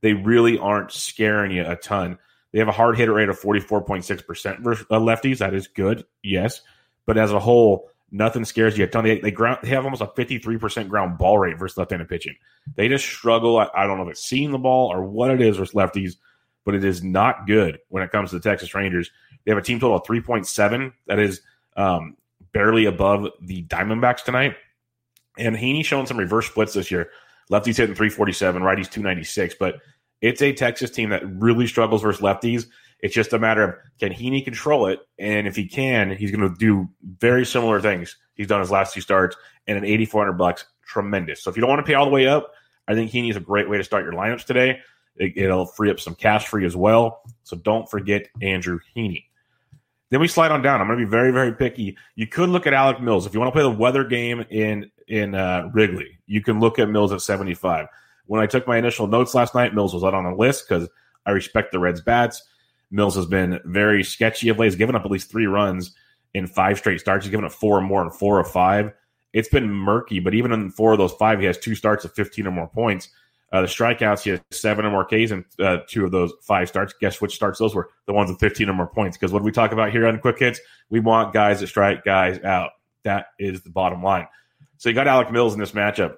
They 0.00 0.14
really 0.14 0.58
aren't 0.58 0.90
scaring 0.90 1.52
you 1.52 1.64
a 1.66 1.76
ton. 1.76 2.18
They 2.52 2.58
have 2.58 2.68
a 2.68 2.72
hard 2.72 2.96
hitter 2.96 3.12
rate 3.12 3.28
of 3.28 3.38
44.6% 3.38 4.60
versus 4.60 4.86
uh, 4.90 4.98
lefties. 4.98 5.38
That 5.38 5.52
is 5.52 5.68
good, 5.68 6.06
yes. 6.22 6.62
But 7.04 7.18
as 7.18 7.32
a 7.32 7.38
whole, 7.38 7.90
nothing 8.10 8.44
scares 8.44 8.76
you 8.78 8.84
a 8.84 8.86
ton. 8.86 9.04
They, 9.04 9.18
they, 9.18 9.30
ground, 9.30 9.58
they 9.62 9.68
have 9.70 9.84
almost 9.84 10.02
a 10.02 10.06
53% 10.06 10.88
ground 10.88 11.18
ball 11.18 11.38
rate 11.38 11.58
versus 11.58 11.76
left 11.76 11.90
handed 11.90 12.08
pitching. 12.08 12.36
They 12.74 12.88
just 12.88 13.06
struggle. 13.06 13.58
I, 13.58 13.68
I 13.74 13.86
don't 13.86 13.98
know 13.98 14.04
if 14.04 14.10
it's 14.10 14.24
seeing 14.24 14.52
the 14.52 14.58
ball 14.58 14.92
or 14.92 15.02
what 15.04 15.30
it 15.30 15.40
is 15.40 15.56
versus 15.56 15.74
lefties 15.74 16.16
but 16.66 16.74
it 16.74 16.84
is 16.84 17.02
not 17.02 17.46
good 17.46 17.78
when 17.88 18.02
it 18.02 18.10
comes 18.10 18.30
to 18.30 18.36
the 18.36 18.42
Texas 18.42 18.74
Rangers. 18.74 19.10
They 19.44 19.52
have 19.52 19.58
a 19.58 19.62
team 19.62 19.80
total 19.80 19.96
of 19.96 20.02
3.7. 20.02 20.92
That 21.06 21.20
is 21.20 21.40
um, 21.76 22.16
barely 22.52 22.84
above 22.84 23.28
the 23.40 23.62
Diamondbacks 23.62 24.24
tonight. 24.24 24.56
And 25.38 25.56
Heaney 25.56 25.84
showing 25.84 26.06
some 26.06 26.16
reverse 26.18 26.48
splits 26.48 26.74
this 26.74 26.90
year. 26.90 27.10
Lefties 27.50 27.76
hitting 27.76 27.94
347, 27.94 28.62
righties 28.62 28.90
296. 28.90 29.54
But 29.60 29.76
it's 30.20 30.42
a 30.42 30.52
Texas 30.52 30.90
team 30.90 31.10
that 31.10 31.22
really 31.24 31.68
struggles 31.68 32.02
versus 32.02 32.20
lefties. 32.20 32.66
It's 33.00 33.14
just 33.14 33.32
a 33.32 33.38
matter 33.38 33.62
of 33.62 33.74
can 34.00 34.12
Heaney 34.12 34.44
control 34.44 34.86
it? 34.86 35.00
And 35.18 35.46
if 35.46 35.54
he 35.54 35.66
can, 35.66 36.10
he's 36.16 36.30
going 36.30 36.48
to 36.48 36.56
do 36.58 36.88
very 37.18 37.44
similar 37.44 37.80
things 37.80 38.16
he's 38.36 38.46
done 38.46 38.60
his 38.60 38.70
last 38.70 38.94
two 38.94 39.00
starts. 39.00 39.36
And 39.66 39.76
an 39.76 39.84
8,400 39.84 40.34
bucks, 40.34 40.64
tremendous. 40.86 41.42
So 41.42 41.50
if 41.50 41.56
you 41.56 41.60
don't 41.60 41.70
want 41.70 41.84
to 41.84 41.90
pay 41.90 41.94
all 41.94 42.04
the 42.04 42.10
way 42.10 42.28
up, 42.28 42.52
I 42.86 42.94
think 42.94 43.10
Heaney 43.10 43.30
is 43.30 43.36
a 43.36 43.40
great 43.40 43.68
way 43.68 43.78
to 43.78 43.84
start 43.84 44.04
your 44.04 44.12
lineups 44.12 44.44
today. 44.44 44.78
It, 45.16 45.48
will 45.48 45.66
free 45.66 45.90
up 45.90 45.98
some 45.98 46.14
cash 46.14 46.46
for 46.46 46.60
you 46.60 46.66
as 46.66 46.76
well. 46.76 47.22
So 47.42 47.56
don't 47.56 47.90
forget 47.90 48.28
Andrew 48.42 48.78
Heaney. 48.94 49.24
Then 50.10 50.20
we 50.20 50.28
slide 50.28 50.52
on 50.52 50.62
down. 50.62 50.80
I'm 50.80 50.86
going 50.86 51.00
to 51.00 51.04
be 51.04 51.10
very, 51.10 51.32
very 51.32 51.52
picky. 51.52 51.96
You 52.14 52.28
could 52.28 52.48
look 52.48 52.66
at 52.66 52.74
Alec 52.74 53.00
Mills 53.00 53.26
if 53.26 53.34
you 53.34 53.40
want 53.40 53.52
to 53.52 53.58
play 53.58 53.62
the 53.62 53.76
weather 53.76 54.04
game 54.04 54.44
in 54.50 54.90
in 55.08 55.34
uh, 55.34 55.70
Wrigley. 55.72 56.18
You 56.26 56.42
can 56.42 56.60
look 56.60 56.78
at 56.78 56.88
Mills 56.88 57.12
at 57.12 57.22
75. 57.22 57.86
When 58.26 58.40
I 58.40 58.46
took 58.46 58.68
my 58.68 58.76
initial 58.76 59.06
notes 59.06 59.34
last 59.34 59.54
night, 59.54 59.74
Mills 59.74 59.94
was 59.94 60.04
out 60.04 60.14
on 60.14 60.24
the 60.24 60.36
list 60.36 60.68
because 60.68 60.88
I 61.24 61.30
respect 61.30 61.72
the 61.72 61.78
Reds' 61.78 62.00
bats. 62.00 62.42
Mills 62.90 63.16
has 63.16 63.26
been 63.26 63.60
very 63.64 64.04
sketchy 64.04 64.48
of 64.48 64.58
late. 64.58 64.66
He's 64.66 64.76
given 64.76 64.94
up 64.94 65.04
at 65.04 65.10
least 65.10 65.30
three 65.30 65.46
runs 65.46 65.94
in 66.34 66.46
five 66.46 66.78
straight 66.78 67.00
starts. 67.00 67.24
He's 67.24 67.30
given 67.30 67.44
up 67.44 67.52
four 67.52 67.78
or 67.78 67.82
more 67.82 68.02
in 68.02 68.10
four 68.10 68.38
of 68.38 68.50
five. 68.50 68.92
It's 69.32 69.48
been 69.48 69.70
murky, 69.70 70.20
but 70.20 70.34
even 70.34 70.52
in 70.52 70.70
four 70.70 70.92
of 70.92 70.98
those 70.98 71.12
five, 71.12 71.40
he 71.40 71.46
has 71.46 71.58
two 71.58 71.74
starts 71.74 72.04
of 72.04 72.12
15 72.14 72.46
or 72.46 72.50
more 72.50 72.68
points. 72.68 73.10
Uh, 73.52 73.60
the 73.60 73.66
strikeouts, 73.66 74.22
he 74.22 74.30
has 74.30 74.40
seven 74.50 74.84
or 74.84 74.90
more 74.90 75.04
Ks 75.04 75.30
and 75.30 75.44
uh, 75.60 75.78
two 75.88 76.04
of 76.04 76.10
those 76.10 76.32
five 76.42 76.68
starts. 76.68 76.94
Guess 77.00 77.20
which 77.20 77.34
starts 77.34 77.58
those 77.58 77.74
were? 77.74 77.90
The 78.06 78.12
ones 78.12 78.30
with 78.30 78.40
15 78.40 78.68
or 78.68 78.72
more 78.72 78.86
points. 78.86 79.16
Because 79.16 79.32
what 79.32 79.42
we 79.42 79.52
talk 79.52 79.72
about 79.72 79.92
here 79.92 80.06
on 80.06 80.18
Quick 80.18 80.38
Hits, 80.38 80.60
we 80.90 81.00
want 81.00 81.32
guys 81.32 81.60
that 81.60 81.68
strike 81.68 82.04
guys 82.04 82.42
out. 82.42 82.70
That 83.04 83.26
is 83.38 83.62
the 83.62 83.70
bottom 83.70 84.02
line. 84.02 84.26
So 84.78 84.88
you 84.88 84.94
got 84.94 85.06
Alec 85.06 85.30
Mills 85.30 85.54
in 85.54 85.60
this 85.60 85.72
matchup 85.72 86.16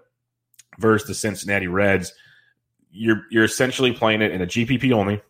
versus 0.79 1.07
the 1.07 1.15
Cincinnati 1.15 1.67
Reds. 1.67 2.13
You're 2.91 3.23
you're 3.31 3.45
essentially 3.45 3.93
playing 3.93 4.23
it 4.23 4.33
in 4.33 4.41
a 4.41 4.47
GPP 4.47 4.93
only, 4.93 5.21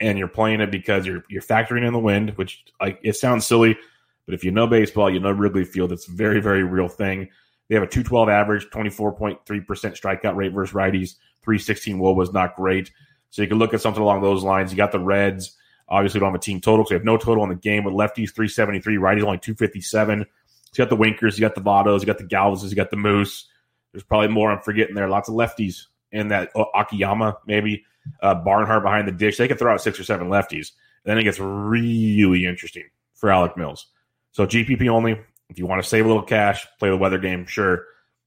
and 0.00 0.18
you're 0.18 0.28
playing 0.28 0.60
it 0.60 0.70
because 0.70 1.06
you're 1.06 1.24
you're 1.28 1.42
factoring 1.42 1.86
in 1.86 1.92
the 1.92 1.98
wind, 1.98 2.30
which 2.36 2.64
like 2.80 2.98
it 3.02 3.16
sounds 3.16 3.46
silly, 3.46 3.76
but 4.24 4.34
if 4.34 4.44
you 4.44 4.50
know 4.50 4.66
baseball, 4.66 5.10
you 5.10 5.20
know 5.20 5.30
Wrigley 5.30 5.64
Field. 5.64 5.92
It's 5.92 6.08
a 6.08 6.12
very 6.12 6.40
very 6.40 6.64
real 6.64 6.88
thing. 6.88 7.28
They 7.68 7.74
have 7.74 7.82
a 7.84 7.88
212 7.88 8.28
average, 8.28 8.66
24.3% 8.66 9.40
strikeout 9.44 10.36
rate 10.36 10.52
versus 10.52 10.74
righties. 10.74 11.16
316 11.42 11.98
woe 11.98 12.12
was 12.12 12.32
not 12.32 12.54
great. 12.54 12.92
So 13.30 13.42
you 13.42 13.48
can 13.48 13.58
look 13.58 13.74
at 13.74 13.80
something 13.80 14.02
along 14.02 14.22
those 14.22 14.44
lines. 14.44 14.70
You 14.70 14.76
got 14.76 14.92
the 14.92 15.00
Reds. 15.00 15.56
Obviously, 15.88 16.20
don't 16.20 16.28
have 16.30 16.36
a 16.36 16.42
team 16.42 16.60
total, 16.60 16.84
so 16.84 16.94
you 16.94 16.98
have 16.98 17.04
no 17.04 17.16
total 17.16 17.42
in 17.44 17.48
the 17.48 17.56
game. 17.56 17.84
With 17.84 17.94
lefties, 17.94 18.34
373, 18.34 18.96
righties 18.96 19.22
only 19.22 19.38
257. 19.38 20.20
So 20.22 20.26
you 20.72 20.84
got 20.84 20.90
the 20.90 20.96
Winkers, 20.96 21.38
you 21.38 21.42
got 21.42 21.54
the 21.54 21.60
Vottos, 21.60 22.00
you 22.00 22.06
got 22.06 22.18
the 22.18 22.24
Galvises, 22.24 22.70
you 22.70 22.76
got 22.76 22.90
the 22.90 22.96
Moose. 22.96 23.48
There's 23.92 24.04
probably 24.04 24.28
more 24.28 24.50
I'm 24.50 24.60
forgetting 24.60 24.94
there. 24.94 25.08
Lots 25.08 25.28
of 25.28 25.34
lefties 25.34 25.86
in 26.16 26.28
that 26.28 26.50
Akiyama, 26.74 27.38
maybe 27.46 27.84
uh, 28.22 28.34
Barnhart 28.34 28.82
behind 28.82 29.06
the 29.06 29.12
dish. 29.12 29.36
They 29.36 29.48
can 29.48 29.56
throw 29.56 29.72
out 29.72 29.82
six 29.82 30.00
or 30.00 30.04
seven 30.04 30.28
lefties. 30.28 30.72
And 31.04 31.10
then 31.10 31.18
it 31.18 31.24
gets 31.24 31.38
really 31.38 32.46
interesting 32.46 32.84
for 33.14 33.30
Alec 33.30 33.56
Mills. 33.56 33.86
So 34.32 34.46
GPP 34.46 34.88
only. 34.88 35.20
If 35.48 35.58
you 35.58 35.66
want 35.66 35.82
to 35.82 35.88
save 35.88 36.04
a 36.04 36.08
little 36.08 36.22
cash, 36.22 36.66
play 36.78 36.90
the 36.90 36.96
weather 36.96 37.18
game, 37.18 37.46
sure. 37.46 37.84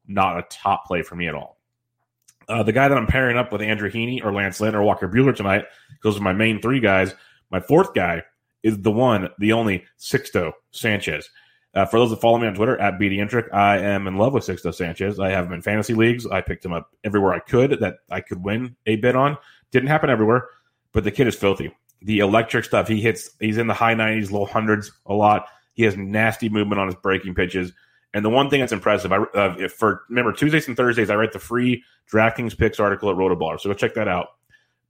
Not 0.08 0.38
a 0.38 0.43
top 0.50 0.86
play 0.86 1.01
for 1.01 1.15
me 1.15 1.27
at 1.27 1.36
all. 1.36 1.58
Uh, 2.48 2.63
the 2.63 2.72
guy 2.72 2.88
that 2.88 2.98
I'm 2.98 3.08
pairing 3.08 3.38
up 3.38 3.51
with 3.51 3.62
Andrew 3.62 3.91
Heaney 3.91 4.24
or 4.24 4.34
Lance 4.34 4.60
Lynn 4.60 4.74
or 4.74 4.81
Walker 4.81 5.08
Buehler 5.08 5.36
tonight, 5.36 5.65
those 6.01 6.17
are 6.17 6.22
my 6.22 6.34
main 6.34 6.62
three 6.62 6.79
guys. 6.79 7.13
My 7.51 7.60
fourth 7.60 7.93
guy 7.93 8.24
is 8.63 8.81
the 8.81 8.91
one, 8.91 9.29
the 9.38 9.53
only 9.53 9.86
Sixto 10.00 10.53
Sanchez. 10.72 11.29
Uh, 11.75 11.85
for 11.85 11.99
those 11.99 12.09
that 12.09 12.19
follow 12.19 12.39
me 12.39 12.47
on 12.47 12.55
Twitter 12.55 12.79
at 12.79 12.99
BD 12.99 13.53
I 13.53 13.77
am 13.77 14.07
in 14.07 14.17
love 14.17 14.33
with 14.33 14.43
Sixto 14.43 14.73
Sanchez. 14.73 15.19
I 15.19 15.29
have 15.29 15.45
him 15.45 15.53
in 15.53 15.61
fantasy 15.61 15.93
leagues. 15.93 16.25
I 16.25 16.41
picked 16.41 16.65
him 16.65 16.73
up 16.73 16.89
everywhere 17.03 17.33
I 17.33 17.39
could 17.39 17.79
that 17.79 17.97
I 18.09 18.21
could 18.21 18.43
win 18.43 18.75
a 18.88 18.95
bid 18.95 19.15
on. 19.15 19.38
Didn't 19.71 19.89
happen 19.89 20.09
everywhere, 20.09 20.47
but 20.93 21.03
the 21.03 21.11
kid 21.11 21.27
is 21.27 21.35
filthy. 21.35 21.71
The 22.01 22.19
electric 22.19 22.65
stuff 22.65 22.88
he 22.88 23.01
hits, 23.01 23.31
he's 23.39 23.57
in 23.57 23.67
the 23.67 23.73
high 23.73 23.93
90s, 23.93 24.31
low 24.31 24.45
hundreds 24.45 24.91
a 25.05 25.13
lot. 25.13 25.47
He 25.73 25.83
has 25.83 25.95
nasty 25.95 26.49
movement 26.49 26.79
on 26.79 26.88
his 26.88 26.95
breaking 26.95 27.35
pitches. 27.35 27.71
And 28.13 28.25
the 28.25 28.29
one 28.29 28.49
thing 28.49 28.61
that's 28.61 28.71
impressive, 28.71 29.11
I 29.11 29.17
uh, 29.17 29.67
for 29.67 30.03
remember 30.09 30.33
Tuesdays 30.33 30.67
and 30.67 30.75
Thursdays, 30.75 31.11
I 31.11 31.15
write 31.15 31.33
the 31.33 31.39
free 31.39 31.83
DraftKings 32.11 32.57
picks 32.57 32.79
article 32.79 33.09
at 33.09 33.15
Rotoballer, 33.15 33.59
so 33.59 33.69
go 33.69 33.75
check 33.75 33.93
that 33.93 34.07
out. 34.07 34.29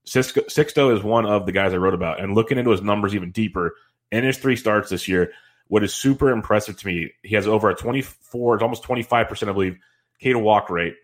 Sixto 0.08 0.96
is 0.96 1.04
one 1.04 1.26
of 1.26 1.46
the 1.46 1.52
guys 1.52 1.74
I 1.74 1.78
wrote 1.78 1.94
about, 1.94 2.22
and 2.22 2.34
looking 2.34 2.58
into 2.58 2.72
his 2.72 2.82
numbers 2.82 3.14
even 3.14 3.32
deeper 3.32 3.76
in 4.12 4.24
his 4.24 4.38
three 4.38 4.56
starts 4.56 4.90
this 4.90 5.08
year, 5.08 5.34
what 5.70 5.84
is 5.84 5.94
super 5.94 6.32
impressive 6.32 6.78
to 6.78 6.88
me, 6.88 7.12
he 7.24 7.36
has 7.36 7.48
over 7.48 7.70
a 7.70 7.76
24, 7.76 8.56
it's 8.56 8.64
almost 8.64 8.84
25%, 8.84 9.48
I 9.48 9.54
believe, 9.54 9.78
K 10.20 10.34
to 10.34 10.40
walk 10.40 10.70
rate. 10.70 10.96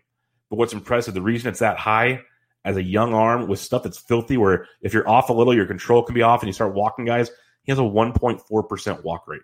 But 0.50 0.56
what's 0.56 0.72
impressive, 0.72 1.14
the 1.14 1.22
reason 1.22 1.48
it's 1.48 1.60
that 1.60 1.78
high 1.78 2.22
as 2.64 2.76
a 2.76 2.82
young 2.82 3.14
arm 3.14 3.46
with 3.46 3.60
stuff 3.60 3.84
that's 3.84 3.98
filthy, 3.98 4.36
where 4.36 4.66
if 4.82 4.92
you're 4.92 5.08
off 5.08 5.30
a 5.30 5.32
little, 5.32 5.54
your 5.54 5.66
control 5.66 6.02
can 6.02 6.14
be 6.14 6.22
off 6.22 6.42
and 6.42 6.48
you 6.48 6.52
start 6.52 6.74
walking 6.74 7.04
guys, 7.04 7.30
he 7.62 7.72
has 7.72 7.78
a 7.78 7.82
1.4% 7.82 9.04
walk 9.04 9.28
rate. 9.28 9.42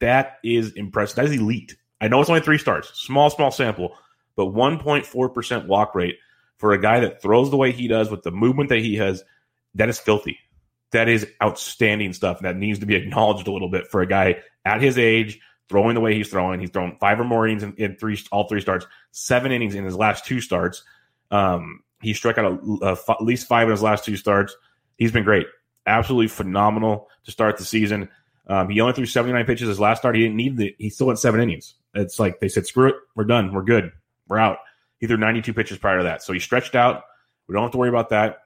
That 0.00 0.38
is 0.42 0.72
impressive. 0.72 1.16
That 1.16 1.26
is 1.26 1.32
elite. 1.32 1.76
I 2.00 2.08
know 2.08 2.20
it's 2.20 2.30
only 2.30 2.42
three 2.42 2.58
stars, 2.58 2.90
small, 2.94 3.28
small 3.28 3.50
sample, 3.50 3.94
but 4.36 4.46
1.4% 4.46 5.66
walk 5.66 5.94
rate 5.94 6.16
for 6.56 6.72
a 6.72 6.80
guy 6.80 7.00
that 7.00 7.20
throws 7.20 7.50
the 7.50 7.56
way 7.58 7.72
he 7.72 7.88
does 7.88 8.10
with 8.10 8.22
the 8.22 8.30
movement 8.30 8.70
that 8.70 8.78
he 8.78 8.96
has, 8.96 9.22
that 9.74 9.90
is 9.90 9.98
filthy. 9.98 10.38
That 10.96 11.10
is 11.10 11.26
outstanding 11.42 12.14
stuff. 12.14 12.40
That 12.40 12.56
needs 12.56 12.78
to 12.78 12.86
be 12.86 12.94
acknowledged 12.94 13.46
a 13.46 13.52
little 13.52 13.68
bit 13.68 13.86
for 13.88 14.00
a 14.00 14.06
guy 14.06 14.36
at 14.64 14.80
his 14.80 14.96
age, 14.96 15.38
throwing 15.68 15.94
the 15.94 16.00
way 16.00 16.14
he's 16.14 16.30
throwing. 16.30 16.58
He's 16.58 16.70
thrown 16.70 16.96
five 16.98 17.20
or 17.20 17.24
more 17.24 17.46
innings 17.46 17.62
in, 17.62 17.74
in 17.74 17.96
three, 17.96 18.18
all 18.32 18.48
three 18.48 18.62
starts, 18.62 18.86
seven 19.10 19.52
innings 19.52 19.74
in 19.74 19.84
his 19.84 19.94
last 19.94 20.24
two 20.24 20.40
starts. 20.40 20.82
Um, 21.30 21.82
he 22.00 22.14
struck 22.14 22.38
out 22.38 22.46
a, 22.62 22.78
a, 22.82 22.96
at 23.10 23.22
least 23.22 23.46
five 23.46 23.68
in 23.68 23.72
his 23.72 23.82
last 23.82 24.06
two 24.06 24.16
starts. 24.16 24.56
He's 24.96 25.12
been 25.12 25.24
great, 25.24 25.46
absolutely 25.86 26.28
phenomenal 26.28 27.08
to 27.24 27.30
start 27.30 27.58
the 27.58 27.64
season. 27.66 28.08
Um, 28.46 28.70
he 28.70 28.80
only 28.80 28.94
threw 28.94 29.04
79 29.04 29.44
pitches 29.44 29.68
his 29.68 29.78
last 29.78 29.98
start. 29.98 30.16
He 30.16 30.22
didn't 30.22 30.36
need 30.36 30.56
the. 30.56 30.74
He 30.78 30.88
still 30.88 31.08
went 31.08 31.18
seven 31.18 31.42
innings. 31.42 31.74
It's 31.92 32.18
like 32.18 32.40
they 32.40 32.48
said, 32.48 32.66
screw 32.66 32.88
it, 32.88 32.94
we're 33.14 33.24
done, 33.24 33.52
we're 33.52 33.64
good, 33.64 33.92
we're 34.28 34.38
out. 34.38 34.60
He 34.98 35.06
threw 35.06 35.18
92 35.18 35.52
pitches 35.52 35.76
prior 35.76 35.98
to 35.98 36.04
that, 36.04 36.22
so 36.22 36.32
he 36.32 36.38
stretched 36.38 36.74
out. 36.74 37.02
We 37.48 37.52
don't 37.52 37.64
have 37.64 37.72
to 37.72 37.78
worry 37.78 37.90
about 37.90 38.08
that. 38.10 38.45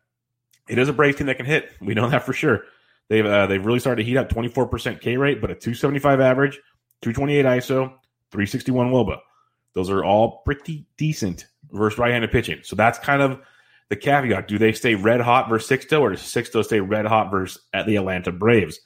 It 0.70 0.78
is 0.78 0.88
a 0.88 0.92
Braves 0.92 1.18
team 1.18 1.26
that 1.26 1.36
can 1.36 1.46
hit. 1.46 1.72
We 1.80 1.94
know 1.94 2.08
that 2.08 2.24
for 2.24 2.32
sure. 2.32 2.62
They've 3.08 3.26
uh, 3.26 3.46
they've 3.48 3.64
really 3.64 3.80
started 3.80 4.04
to 4.04 4.08
heat 4.08 4.16
up 4.16 4.28
24% 4.28 5.00
K 5.00 5.16
rate, 5.16 5.40
but 5.40 5.50
a 5.50 5.54
275 5.54 6.20
average, 6.20 6.60
228 7.02 7.44
ISO, 7.44 7.88
361 8.30 8.90
WOBA. 8.92 9.18
Those 9.74 9.90
are 9.90 10.04
all 10.04 10.42
pretty 10.44 10.86
decent 10.96 11.46
versus 11.72 11.98
right-handed 11.98 12.30
pitching. 12.30 12.60
So 12.62 12.76
that's 12.76 13.00
kind 13.00 13.20
of 13.20 13.40
the 13.88 13.96
caveat. 13.96 14.46
Do 14.46 14.58
they 14.58 14.72
stay 14.72 14.94
red 14.94 15.20
hot 15.20 15.48
versus 15.48 15.68
Sixto, 15.68 16.00
or 16.00 16.10
does 16.10 16.20
Sixto 16.20 16.64
stay 16.64 16.78
red 16.78 17.04
hot 17.04 17.32
versus 17.32 17.60
at 17.72 17.86
the 17.86 17.96
Atlanta 17.96 18.30
Braves? 18.30 18.80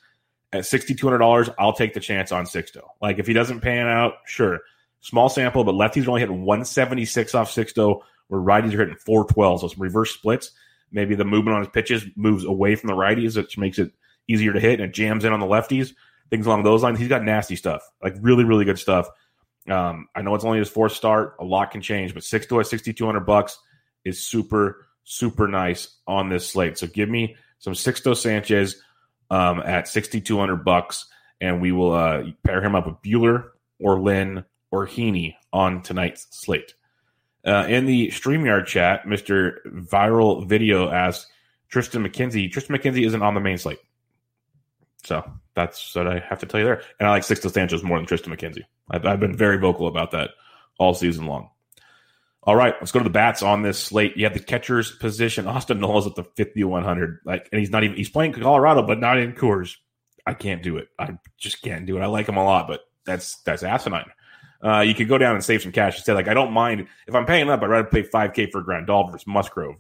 At 0.55 0.65
sixty 0.65 0.95
two 0.95 1.07
hundred 1.07 1.19
dollars, 1.19 1.51
I'll 1.59 1.75
take 1.75 1.93
the 1.93 2.01
chance 2.01 2.33
on 2.33 2.47
Sixto. 2.47 2.81
Like 3.03 3.19
if 3.19 3.27
he 3.27 3.35
doesn't 3.35 3.61
pan 3.61 3.89
out, 3.89 4.15
sure, 4.25 4.61
small 5.01 5.29
sample, 5.29 5.65
but 5.65 5.75
lefties 5.75 6.07
are 6.07 6.11
only 6.11 6.23
hitting 6.23 6.47
one 6.47 6.65
seventy 6.65 7.05
six 7.05 7.35
off 7.35 7.55
Sixto, 7.55 8.01
where 8.29 8.41
righties 8.41 8.73
are 8.73 8.79
hitting 8.79 8.97
four 8.97 9.27
twelve. 9.27 9.61
So 9.61 9.69
some 9.69 9.83
reverse 9.83 10.15
splits. 10.15 10.53
Maybe 10.95 11.15
the 11.15 11.25
movement 11.25 11.57
on 11.57 11.63
his 11.63 11.71
pitches 11.73 12.05
moves 12.17 12.45
away 12.45 12.75
from 12.77 12.89
the 12.89 12.95
righties, 12.95 13.37
which 13.37 13.59
makes 13.59 13.79
it 13.79 13.93
easier 14.29 14.53
to 14.53 14.61
hit, 14.61 14.81
and 14.81 14.89
it 14.89 14.95
jams 14.95 15.25
in 15.25 15.33
on 15.33 15.41
the 15.41 15.47
lefties. 15.47 15.93
Things 16.31 16.47
along 16.47 16.63
those 16.63 16.83
lines. 16.83 16.99
He's 16.99 17.09
got 17.09 17.23
nasty 17.23 17.57
stuff, 17.57 17.83
like 18.03 18.15
really, 18.21 18.45
really 18.45 18.65
good 18.65 18.79
stuff. 18.79 19.09
Um, 19.69 20.09
I 20.15 20.23
know 20.23 20.35
it's 20.35 20.45
only 20.45 20.59
his 20.59 20.71
fourth 20.71 20.93
start. 20.93 21.37
A 21.41 21.45
lot 21.45 21.71
can 21.71 21.83
change, 21.83 22.15
but 22.15 22.23
Sixto 22.23 22.61
at 22.61 22.67
sixty 22.67 22.95
two 22.95 23.05
hundred 23.05 23.27
bucks 23.27 23.59
is 24.05 24.23
super, 24.23 24.87
super 25.05 25.49
nice 25.49 25.97
on 26.07 26.29
this 26.29 26.49
slate. 26.49 26.79
So 26.79 26.87
give 26.87 27.09
me 27.09 27.37
some 27.59 27.73
Sixto 27.73 28.17
Sanchez 28.17 28.81
um, 29.31 29.61
at 29.61 29.89
6,200 29.89 30.65
bucks, 30.65 31.07
and 31.41 31.61
we 31.61 31.73
will 31.73 31.93
uh, 31.93 32.25
pair 32.45 32.63
him 32.63 32.75
up 32.75 32.87
with 32.87 32.97
Buehler 33.03 33.49
or 33.81 33.99
Lynn 33.99 34.45
or 34.71 34.87
Heaney 34.87 35.35
on 35.53 35.83
tonight's 35.83 36.27
slate. 36.31 36.75
Uh, 37.47 37.67
in 37.69 37.85
the 37.85 38.09
StreamYard 38.09 38.67
chat, 38.67 39.05
Mr. 39.05 39.59
Viral 39.67 40.47
Video 40.47 40.91
asks 40.91 41.31
Triston 41.71 42.07
McKenzie. 42.07 42.51
Triston 42.51 42.77
McKenzie 42.77 43.07
isn't 43.07 43.23
on 43.23 43.35
the 43.35 43.41
main 43.41 43.59
slate. 43.59 43.79
So 45.05 45.23
that's 45.55 45.95
what 45.95 46.07
I 46.07 46.21
have 46.21 46.39
to 46.41 46.47
tell 46.47 46.61
you 46.61 46.67
there. 46.67 46.83
And 46.99 47.07
I 47.07 47.11
like 47.11 47.23
Sixto 47.23 47.53
Sanchez 47.53 47.83
more 47.83 47.99
than 47.99 48.07
Triston 48.07 48.35
McKenzie. 48.35 48.65
I've, 48.91 49.05
I've 49.05 49.21
been 49.21 49.37
very 49.37 49.59
vocal 49.59 49.87
about 49.87 50.13
that 50.13 50.31
all 50.79 50.95
season 50.95 51.27
long. 51.27 51.51
All 52.47 52.57
right, 52.57 52.75
let's 52.79 52.93
go 52.93 52.99
to 52.99 53.05
the 53.05 53.11
bats 53.11 53.43
on 53.43 53.63
this 53.63 53.79
slate. 53.79 54.17
You 54.17 54.25
have 54.25 54.35
the 54.35 54.41
catcher's 54.41 54.91
position. 54.91 55.47
Austin 55.47 55.81
Nola 55.81 56.07
at 56.07 56.15
the 56.15 56.25
5100. 56.25 57.21
Like, 57.25 57.49
and 57.51 57.59
he's 57.59 57.71
not 57.71 57.85
even 57.85 57.97
he's 57.97 58.11
playing 58.11 58.33
Colorado, 58.33 58.83
but 58.83 59.01
not 59.01 59.19
in 59.19 59.33
Coors. 59.33 59.77
I 60.27 60.35
can't 60.35 60.63
do 60.63 60.77
it. 60.77 60.89
I 60.99 61.19
just 61.39 61.63
can't 61.63 61.87
do 61.87 61.97
it. 61.97 62.03
I 62.03 62.07
like 62.07 62.29
him 62.29 62.37
a 62.37 62.45
lot, 62.45 62.69
but 62.69 62.81
that's 63.07 63.37
that's 63.43 63.63
asinine. 63.63 64.11
Uh, 64.65 64.81
you 64.81 64.95
could 64.95 65.09
go 65.09 65.19
down 65.19 65.35
and 65.35 65.45
save 65.45 65.63
some 65.63 65.73
cash 65.73 65.97
instead. 65.97 66.15
Like, 66.15 66.29
I 66.29 66.35
don't 66.35 66.53
mind 66.53 66.87
if 67.07 67.15
I'm 67.15 67.27
paying 67.27 67.51
up. 67.51 67.63
I'd 67.63 67.69
rather 67.69 67.89
pay 67.89 68.03
5K 68.03 68.51
for 68.51 68.63
Grandal 68.63 69.11
versus 69.11 69.27
Musgrove 69.27 69.77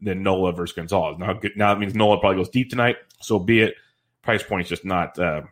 than 0.00 0.22
Nola 0.22 0.52
versus 0.52 0.74
Gonzalez. 0.74 1.18
Now, 1.18 1.38
now 1.56 1.72
that 1.72 1.78
means 1.78 1.94
Nola 1.94 2.18
probably 2.18 2.38
goes 2.38 2.48
deep 2.48 2.68
tonight. 2.68 2.96
So 3.20 3.38
be 3.38 3.60
it. 3.60 3.74
Price 4.22 4.42
point 4.42 4.62
is 4.62 4.68
just 4.68 4.84
not 4.84 5.18
uh, 5.18 5.42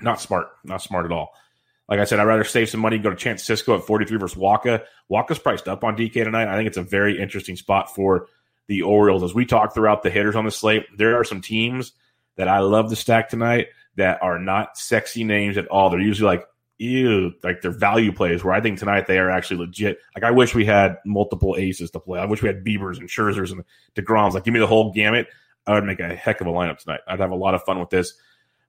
not 0.00 0.20
smart. 0.20 0.48
Not 0.64 0.82
smart 0.82 1.06
at 1.06 1.12
all. 1.12 1.32
Like 1.88 2.00
I 2.00 2.04
said, 2.04 2.18
I'd 2.18 2.24
rather 2.24 2.44
save 2.44 2.70
some 2.70 2.80
money, 2.80 2.98
go 2.98 3.10
to 3.10 3.16
Chance 3.16 3.44
Sisco 3.44 3.78
at 3.78 3.84
43 3.84 4.18
versus 4.18 4.38
Wacha. 4.38 4.82
Wacha's 5.10 5.38
priced 5.38 5.68
up 5.68 5.84
on 5.84 5.96
DK 5.96 6.24
tonight. 6.24 6.48
I 6.48 6.56
think 6.56 6.66
it's 6.66 6.78
a 6.78 6.82
very 6.82 7.20
interesting 7.20 7.56
spot 7.56 7.94
for 7.94 8.28
the 8.68 8.82
Orioles. 8.82 9.22
As 9.22 9.34
we 9.34 9.44
talk 9.44 9.74
throughout 9.74 10.02
the 10.02 10.10
hitters 10.10 10.34
on 10.34 10.46
the 10.46 10.50
slate, 10.50 10.86
there 10.96 11.18
are 11.20 11.24
some 11.24 11.42
teams 11.42 11.92
that 12.36 12.48
I 12.48 12.60
love 12.60 12.88
to 12.88 12.96
stack 12.96 13.28
tonight 13.28 13.68
that 13.96 14.22
are 14.22 14.38
not 14.38 14.78
sexy 14.78 15.24
names 15.24 15.58
at 15.58 15.68
all. 15.68 15.90
They're 15.90 16.00
usually 16.00 16.28
like, 16.28 16.46
ew, 16.78 17.32
like 17.42 17.62
they're 17.62 17.70
value 17.70 18.12
plays 18.12 18.42
where 18.42 18.54
I 18.54 18.60
think 18.60 18.78
tonight 18.78 19.06
they 19.06 19.18
are 19.18 19.30
actually 19.30 19.58
legit. 19.58 19.98
Like 20.14 20.24
I 20.24 20.30
wish 20.30 20.54
we 20.54 20.64
had 20.64 20.98
multiple 21.04 21.56
aces 21.58 21.90
to 21.92 22.00
play. 22.00 22.20
I 22.20 22.26
wish 22.26 22.42
we 22.42 22.48
had 22.48 22.64
Biebers 22.64 22.98
and 22.98 23.08
Scherzers 23.08 23.52
and 23.52 23.64
DeGroms. 23.94 24.32
Like 24.32 24.44
give 24.44 24.54
me 24.54 24.60
the 24.60 24.66
whole 24.66 24.92
gamut. 24.92 25.28
I 25.66 25.74
would 25.74 25.84
make 25.84 26.00
a 26.00 26.14
heck 26.14 26.40
of 26.40 26.46
a 26.46 26.50
lineup 26.50 26.78
tonight. 26.78 27.00
I'd 27.08 27.20
have 27.20 27.30
a 27.30 27.36
lot 27.36 27.54
of 27.54 27.62
fun 27.62 27.80
with 27.80 27.90
this. 27.90 28.14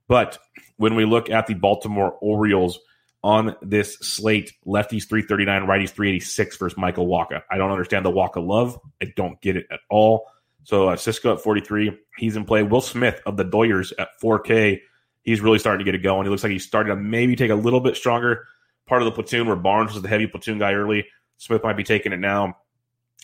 But 0.08 0.38
when 0.78 0.96
we 0.96 1.06
look 1.06 1.30
at 1.30 1.48
the 1.48 1.54
Baltimore 1.56 2.18
Orioles– 2.22 2.80
on 3.26 3.56
this 3.64 3.96
slate. 3.96 4.54
Lefties 4.68 5.10
339, 5.10 5.64
righties 5.64 5.90
386 5.90 6.58
versus 6.58 6.78
Michael 6.78 7.08
Wacha. 7.08 7.42
I 7.50 7.58
don't 7.58 7.72
understand 7.72 8.06
the 8.06 8.12
Wacha 8.12 8.46
love. 8.46 8.80
I 9.02 9.12
don't 9.16 9.42
get 9.42 9.58
it 9.58 9.66
at 9.72 9.80
all. 9.90 10.28
So 10.64 10.90
uh, 10.90 10.96
Sisco 10.96 11.34
at 11.34 11.42
43, 11.42 11.98
he's 12.18 12.36
in 12.36 12.46
play. 12.46 12.62
Will 12.62 12.82
Smith 12.82 13.20
of 13.26 13.36
the 13.36 13.44
Doyers 13.44 13.94
at 13.98 14.10
4K, 14.22 14.80
he's 15.26 15.42
really 15.42 15.60
starting 15.60 15.84
to 15.84 15.92
get 15.92 15.96
it 15.96 16.04
going. 16.04 16.26
He 16.26 16.30
looks 16.30 16.44
like 16.44 16.52
he's 16.52 16.66
starting 16.66 16.96
to 16.96 17.02
maybe 17.02 17.36
take 17.36 17.52
a 17.52 17.56
little 17.56 17.82
bit 17.82 17.98
stronger 17.98 18.48
part 18.88 19.02
of 19.02 19.06
the 19.06 19.12
platoon 19.12 19.48
where 19.48 19.56
Barnes 19.56 19.94
was 19.94 20.02
the 20.02 20.08
heavy 20.08 20.28
platoon 20.28 20.60
guy 20.60 20.74
early. 20.74 21.06
Smith 21.38 21.64
might 21.64 21.76
be 21.76 21.84
taking 21.84 22.14
it 22.14 22.20
now, 22.20 22.56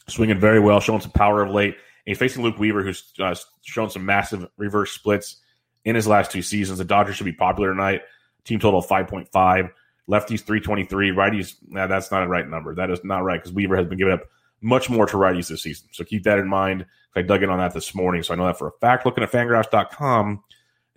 swinging 0.09 0.39
very 0.39 0.59
well, 0.59 0.79
showing 0.79 1.01
some 1.01 1.11
power 1.11 1.43
of 1.43 1.51
late. 1.51 1.75
And 1.75 1.77
he's 2.05 2.17
facing 2.17 2.43
Luke 2.43 2.57
Weaver, 2.57 2.83
who's 2.83 3.13
uh, 3.19 3.35
shown 3.61 3.89
some 3.89 4.05
massive 4.05 4.47
reverse 4.57 4.91
splits 4.91 5.37
in 5.85 5.95
his 5.95 6.07
last 6.07 6.31
two 6.31 6.41
seasons. 6.41 6.79
The 6.79 6.85
Dodgers 6.85 7.15
should 7.15 7.25
be 7.25 7.31
popular 7.31 7.69
tonight. 7.69 8.01
Team 8.43 8.59
total 8.59 8.81
5.5. 8.81 9.71
Lefties 10.09 10.41
323, 10.41 11.11
righties, 11.11 11.55
nah, 11.69 11.87
that's 11.87 12.11
not 12.11 12.23
a 12.23 12.27
right 12.27 12.47
number. 12.49 12.75
That 12.75 12.89
is 12.89 12.99
not 13.03 13.23
right 13.23 13.39
because 13.39 13.53
Weaver 13.53 13.77
has 13.77 13.85
been 13.85 13.99
giving 13.99 14.13
up 14.13 14.23
much 14.59 14.89
more 14.89 15.05
to 15.05 15.15
righties 15.15 15.47
this 15.47 15.63
season. 15.63 15.87
So 15.93 16.03
keep 16.03 16.23
that 16.23 16.39
in 16.39 16.49
mind. 16.49 16.85
I 17.15 17.21
dug 17.21 17.43
in 17.43 17.49
on 17.49 17.59
that 17.59 17.73
this 17.73 17.93
morning, 17.93 18.23
so 18.23 18.33
I 18.33 18.37
know 18.37 18.45
that 18.45 18.57
for 18.57 18.67
a 18.67 18.71
fact. 18.81 19.05
Looking 19.05 19.23
at 19.23 19.31
fangraphs.com, 19.31 20.43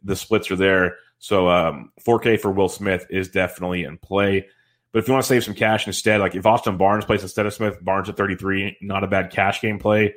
the 0.05 0.17
splits 0.17 0.51
are 0.51 0.57
there. 0.57 0.97
So 1.19 1.49
um, 1.49 1.91
4K 2.01 2.39
for 2.41 2.51
Will 2.51 2.69
Smith 2.69 3.07
is 3.11 3.29
definitely 3.29 3.85
in 3.85 3.99
play. 3.99 4.47
But 4.93 5.01
if 5.01 5.09
you 5.09 5.15
want 5.15 5.25
to 5.25 5.29
save 5.29 5.45
some 5.45 5.55
cash 5.55 5.87
instead, 5.87 6.21
like 6.21 6.35
if 6.35 6.47
Austin 6.47 6.77
Barnes 6.77 7.05
plays 7.05 7.23
instead 7.23 7.47
of 7.47 7.55
Smith, 7.55 7.83
Barnes 7.83 8.09
at 8.09 8.17
33, 8.17 8.79
not 8.83 9.03
a 9.03 9.09
bad 9.09 9.33
cash 9.33 9.61
game 9.61 9.79
play. 9.79 10.15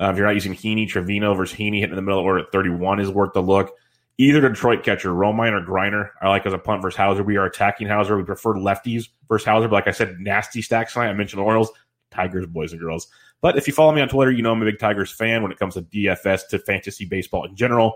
Uh, 0.00 0.10
if 0.10 0.16
you're 0.16 0.26
not 0.26 0.34
using 0.34 0.54
Heaney, 0.54 0.88
Trevino 0.88 1.34
versus 1.34 1.56
Heaney 1.56 1.80
hitting 1.80 1.90
in 1.90 1.96
the 1.96 2.02
middle 2.02 2.22
the 2.22 2.26
order 2.26 2.40
at 2.40 2.52
31 2.52 3.00
is 3.00 3.10
worth 3.10 3.32
the 3.32 3.42
look 3.42 3.72
either 4.18 4.40
Detroit 4.40 4.84
catcher, 4.84 5.10
Romine 5.10 5.52
or 5.52 5.64
Greiner. 5.64 6.10
I 6.20 6.28
like 6.28 6.46
as 6.46 6.52
a 6.52 6.58
punt 6.58 6.82
versus 6.82 6.96
Houser. 6.96 7.22
We 7.22 7.36
are 7.36 7.46
attacking 7.46 7.88
Houser. 7.88 8.16
We 8.16 8.24
prefer 8.24 8.54
lefties 8.54 9.08
versus 9.28 9.46
Houser. 9.46 9.68
But 9.68 9.76
like 9.76 9.88
I 9.88 9.92
said, 9.92 10.18
nasty 10.20 10.62
stacks 10.62 10.92
tonight. 10.92 11.08
I 11.08 11.12
mentioned 11.12 11.42
Orioles, 11.42 11.72
Tigers, 12.10 12.46
boys 12.46 12.72
and 12.72 12.80
girls. 12.80 13.08
But 13.40 13.56
if 13.56 13.66
you 13.66 13.72
follow 13.72 13.92
me 13.92 14.00
on 14.00 14.08
Twitter, 14.08 14.30
you 14.30 14.42
know 14.42 14.52
I'm 14.52 14.62
a 14.62 14.64
big 14.64 14.78
Tigers 14.78 15.10
fan 15.10 15.42
when 15.42 15.50
it 15.50 15.58
comes 15.58 15.74
to 15.74 15.82
DFS 15.82 16.48
to 16.50 16.58
fantasy 16.60 17.04
baseball 17.04 17.44
in 17.44 17.56
general. 17.56 17.94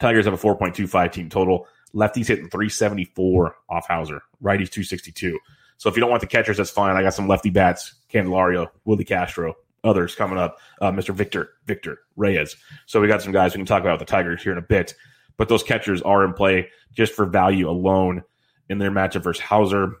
Tigers 0.00 0.24
have 0.24 0.34
a 0.34 0.36
4.25 0.36 1.12
team 1.12 1.28
total. 1.28 1.66
Lefties 1.94 2.26
hitting 2.26 2.48
374 2.48 3.56
off 3.68 3.86
Houser. 3.88 4.22
Righties 4.42 4.70
262. 4.70 5.38
So 5.76 5.88
if 5.88 5.96
you 5.96 6.00
don't 6.00 6.10
want 6.10 6.20
the 6.20 6.26
catchers, 6.26 6.56
that's 6.56 6.70
fine. 6.70 6.96
I 6.96 7.02
got 7.02 7.14
some 7.14 7.28
lefty 7.28 7.50
bats, 7.50 7.94
Candelario, 8.12 8.68
Willie 8.84 9.04
Castro, 9.04 9.54
others 9.84 10.14
coming 10.14 10.38
up. 10.38 10.58
Uh, 10.80 10.92
Mr. 10.92 11.14
Victor, 11.14 11.50
Victor 11.66 11.98
Reyes. 12.16 12.56
So 12.86 13.00
we 13.00 13.08
got 13.08 13.22
some 13.22 13.32
guys 13.32 13.52
we 13.52 13.58
can 13.58 13.66
talk 13.66 13.82
about 13.82 13.98
the 13.98 14.04
Tigers 14.04 14.42
here 14.42 14.52
in 14.52 14.58
a 14.58 14.62
bit 14.62 14.94
but 15.36 15.48
those 15.48 15.62
catchers 15.62 16.02
are 16.02 16.24
in 16.24 16.34
play 16.34 16.68
just 16.92 17.14
for 17.14 17.26
value 17.26 17.68
alone 17.68 18.22
in 18.68 18.78
their 18.78 18.90
matchup 18.90 19.22
versus 19.22 19.42
Houser. 19.42 19.96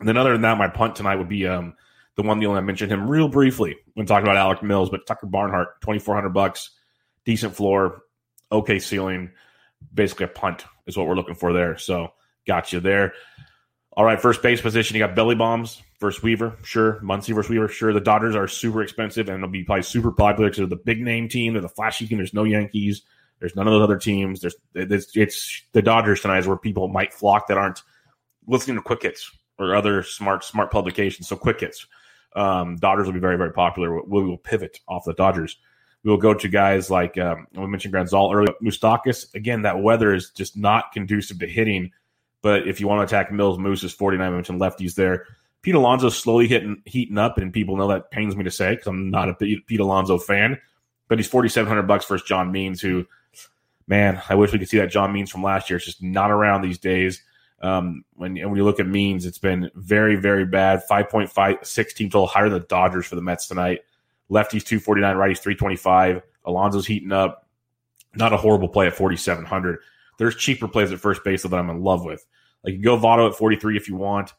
And 0.00 0.08
then 0.08 0.16
other 0.16 0.32
than 0.32 0.42
that, 0.42 0.58
my 0.58 0.68
punt 0.68 0.96
tonight 0.96 1.16
would 1.16 1.28
be 1.28 1.46
um, 1.46 1.74
the 2.16 2.22
one 2.22 2.38
the 2.38 2.46
only 2.46 2.58
I 2.58 2.62
mentioned 2.62 2.90
him 2.90 3.08
real 3.08 3.28
briefly 3.28 3.76
when 3.94 4.06
talking 4.06 4.26
about 4.26 4.36
Alec 4.36 4.62
Mills, 4.62 4.90
but 4.90 5.06
Tucker 5.06 5.26
Barnhart, 5.26 5.80
twenty 5.80 5.98
four 5.98 6.14
hundred 6.14 6.30
bucks, 6.30 6.70
decent 7.24 7.54
floor, 7.54 8.02
okay 8.50 8.78
ceiling, 8.78 9.30
basically 9.92 10.24
a 10.24 10.28
punt 10.28 10.64
is 10.86 10.96
what 10.96 11.06
we're 11.06 11.14
looking 11.14 11.34
for 11.34 11.52
there. 11.52 11.76
So 11.78 12.12
got 12.46 12.72
you 12.72 12.80
there. 12.80 13.12
All 13.92 14.04
right, 14.04 14.20
first 14.20 14.42
base 14.42 14.60
position, 14.60 14.96
you 14.96 15.04
got 15.04 15.16
Belly 15.16 15.34
Bombs 15.34 15.82
versus 16.00 16.22
Weaver. 16.22 16.56
Sure. 16.62 17.00
Muncy 17.02 17.34
versus 17.34 17.50
Weaver. 17.50 17.68
Sure. 17.68 17.92
The 17.92 18.00
Dodgers 18.00 18.36
are 18.36 18.46
super 18.46 18.82
expensive 18.82 19.28
and 19.28 19.42
they'll 19.42 19.50
be 19.50 19.64
probably 19.64 19.82
super 19.82 20.12
popular 20.12 20.48
because 20.48 20.58
they're 20.58 20.66
the 20.66 20.76
big 20.76 21.00
name 21.00 21.28
team. 21.28 21.52
They're 21.52 21.62
the 21.62 21.68
flashy 21.68 22.06
team. 22.06 22.18
There's 22.18 22.34
no 22.34 22.44
Yankees. 22.44 23.02
There's 23.40 23.56
none 23.56 23.66
of 23.66 23.72
those 23.72 23.82
other 23.82 23.98
teams. 23.98 24.40
There's 24.40 24.56
it's, 24.74 25.16
it's 25.16 25.62
the 25.72 25.82
Dodgers 25.82 26.20
tonight 26.20 26.38
is 26.38 26.46
where 26.46 26.56
people 26.56 26.88
might 26.88 27.12
flock 27.12 27.48
that 27.48 27.58
aren't 27.58 27.82
listening 28.46 28.76
to 28.76 28.82
quick 28.82 29.02
hits 29.02 29.30
or 29.58 29.74
other 29.74 30.02
smart 30.02 30.44
smart 30.44 30.70
publications. 30.70 31.28
So 31.28 31.36
quick 31.36 31.60
hits. 31.60 31.86
Um, 32.34 32.76
Dodgers 32.76 33.06
will 33.06 33.14
be 33.14 33.20
very 33.20 33.36
very 33.36 33.52
popular. 33.52 34.02
We 34.02 34.24
will 34.24 34.38
pivot 34.38 34.80
off 34.88 35.04
the 35.04 35.14
Dodgers. 35.14 35.58
We 36.04 36.10
will 36.10 36.18
go 36.18 36.32
to 36.32 36.48
guys 36.48 36.90
like 36.90 37.18
um, 37.18 37.46
we 37.54 37.66
mentioned 37.66 37.92
Grandal 37.92 38.34
earlier. 38.34 38.54
Moustakas 38.62 39.34
again. 39.34 39.62
That 39.62 39.80
weather 39.80 40.14
is 40.14 40.30
just 40.30 40.56
not 40.56 40.92
conducive 40.92 41.38
to 41.40 41.46
hitting 41.46 41.90
but 42.42 42.68
if 42.68 42.80
you 42.80 42.86
want 42.88 43.06
to 43.08 43.14
attack 43.14 43.32
Mills, 43.32 43.58
Moose 43.58 43.82
is 43.84 43.92
49. 43.92 44.26
I 44.26 44.30
mentioned 44.30 44.60
lefties 44.60 44.94
there. 44.94 45.26
Pete 45.62 45.74
Alonso 45.74 46.08
slowly 46.08 46.46
hitting, 46.46 46.82
heating 46.84 47.18
up, 47.18 47.36
and 47.36 47.52
people 47.52 47.76
know 47.76 47.88
that 47.88 48.10
pains 48.10 48.36
me 48.36 48.44
to 48.44 48.50
say 48.50 48.70
because 48.72 48.86
I'm 48.86 49.10
not 49.10 49.28
a 49.28 49.34
Pete 49.34 49.80
Alonso 49.80 50.18
fan. 50.18 50.58
But 51.08 51.18
he's 51.18 51.28
4,700 51.28 51.82
bucks 51.82 52.04
versus 52.06 52.28
John 52.28 52.52
Means, 52.52 52.80
who, 52.80 53.06
man, 53.86 54.22
I 54.28 54.34
wish 54.34 54.52
we 54.52 54.58
could 54.58 54.68
see 54.68 54.78
that 54.78 54.90
John 54.90 55.12
Means 55.12 55.30
from 55.30 55.42
last 55.42 55.68
year. 55.68 55.78
It's 55.78 55.86
just 55.86 56.02
not 56.02 56.30
around 56.30 56.62
these 56.62 56.78
days. 56.78 57.22
Um, 57.60 58.04
when, 58.14 58.36
when 58.36 58.56
you 58.56 58.64
look 58.64 58.78
at 58.78 58.86
Means, 58.86 59.26
it's 59.26 59.38
been 59.38 59.70
very, 59.74 60.16
very 60.16 60.44
bad. 60.44 60.82
5.56 60.88 61.94
team 61.94 62.10
total, 62.10 62.26
higher 62.26 62.48
than 62.48 62.60
the 62.60 62.66
Dodgers 62.66 63.06
for 63.06 63.16
the 63.16 63.22
Mets 63.22 63.48
tonight. 63.48 63.80
Lefties 64.30 64.64
249, 64.64 65.16
righties 65.16 65.38
325. 65.38 66.22
Alonso's 66.44 66.86
heating 66.86 67.12
up. 67.12 67.46
Not 68.14 68.32
a 68.32 68.36
horrible 68.36 68.68
play 68.68 68.86
at 68.86 68.94
4,700. 68.94 69.78
There's 70.18 70.34
cheaper 70.34 70.68
plays 70.68 70.92
at 70.92 71.00
first 71.00 71.22
base 71.24 71.42
that 71.42 71.54
I'm 71.54 71.70
in 71.70 71.82
love 71.82 72.04
with. 72.04 72.24
Like 72.64 72.74
you 72.74 72.82
go 72.82 72.98
Votto 72.98 73.30
at 73.30 73.36
43 73.36 73.76
if 73.76 73.88
you 73.88 73.96
want, 73.96 74.32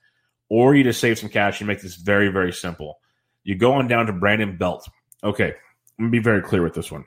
or 0.50 0.76
you 0.76 0.84
just 0.84 1.00
save 1.00 1.18
some 1.18 1.30
cash 1.30 1.62
and 1.62 1.68
make 1.68 1.82
this 1.82 1.96
very, 1.96 2.30
very 2.30 2.52
simple. 2.52 3.00
You 3.44 3.56
go 3.56 3.74
on 3.74 3.88
down 3.88 4.08
to 4.08 4.14
Brandon 4.14 4.58
Belt. 4.58 4.88
Okay, 5.24 5.54
let 5.98 6.06
me 6.06 6.10
be 6.10 6.20
very 6.20 6.42
clear 6.42 6.62
with 6.62 6.74
this 6.74 6.92
one. 6.92 7.06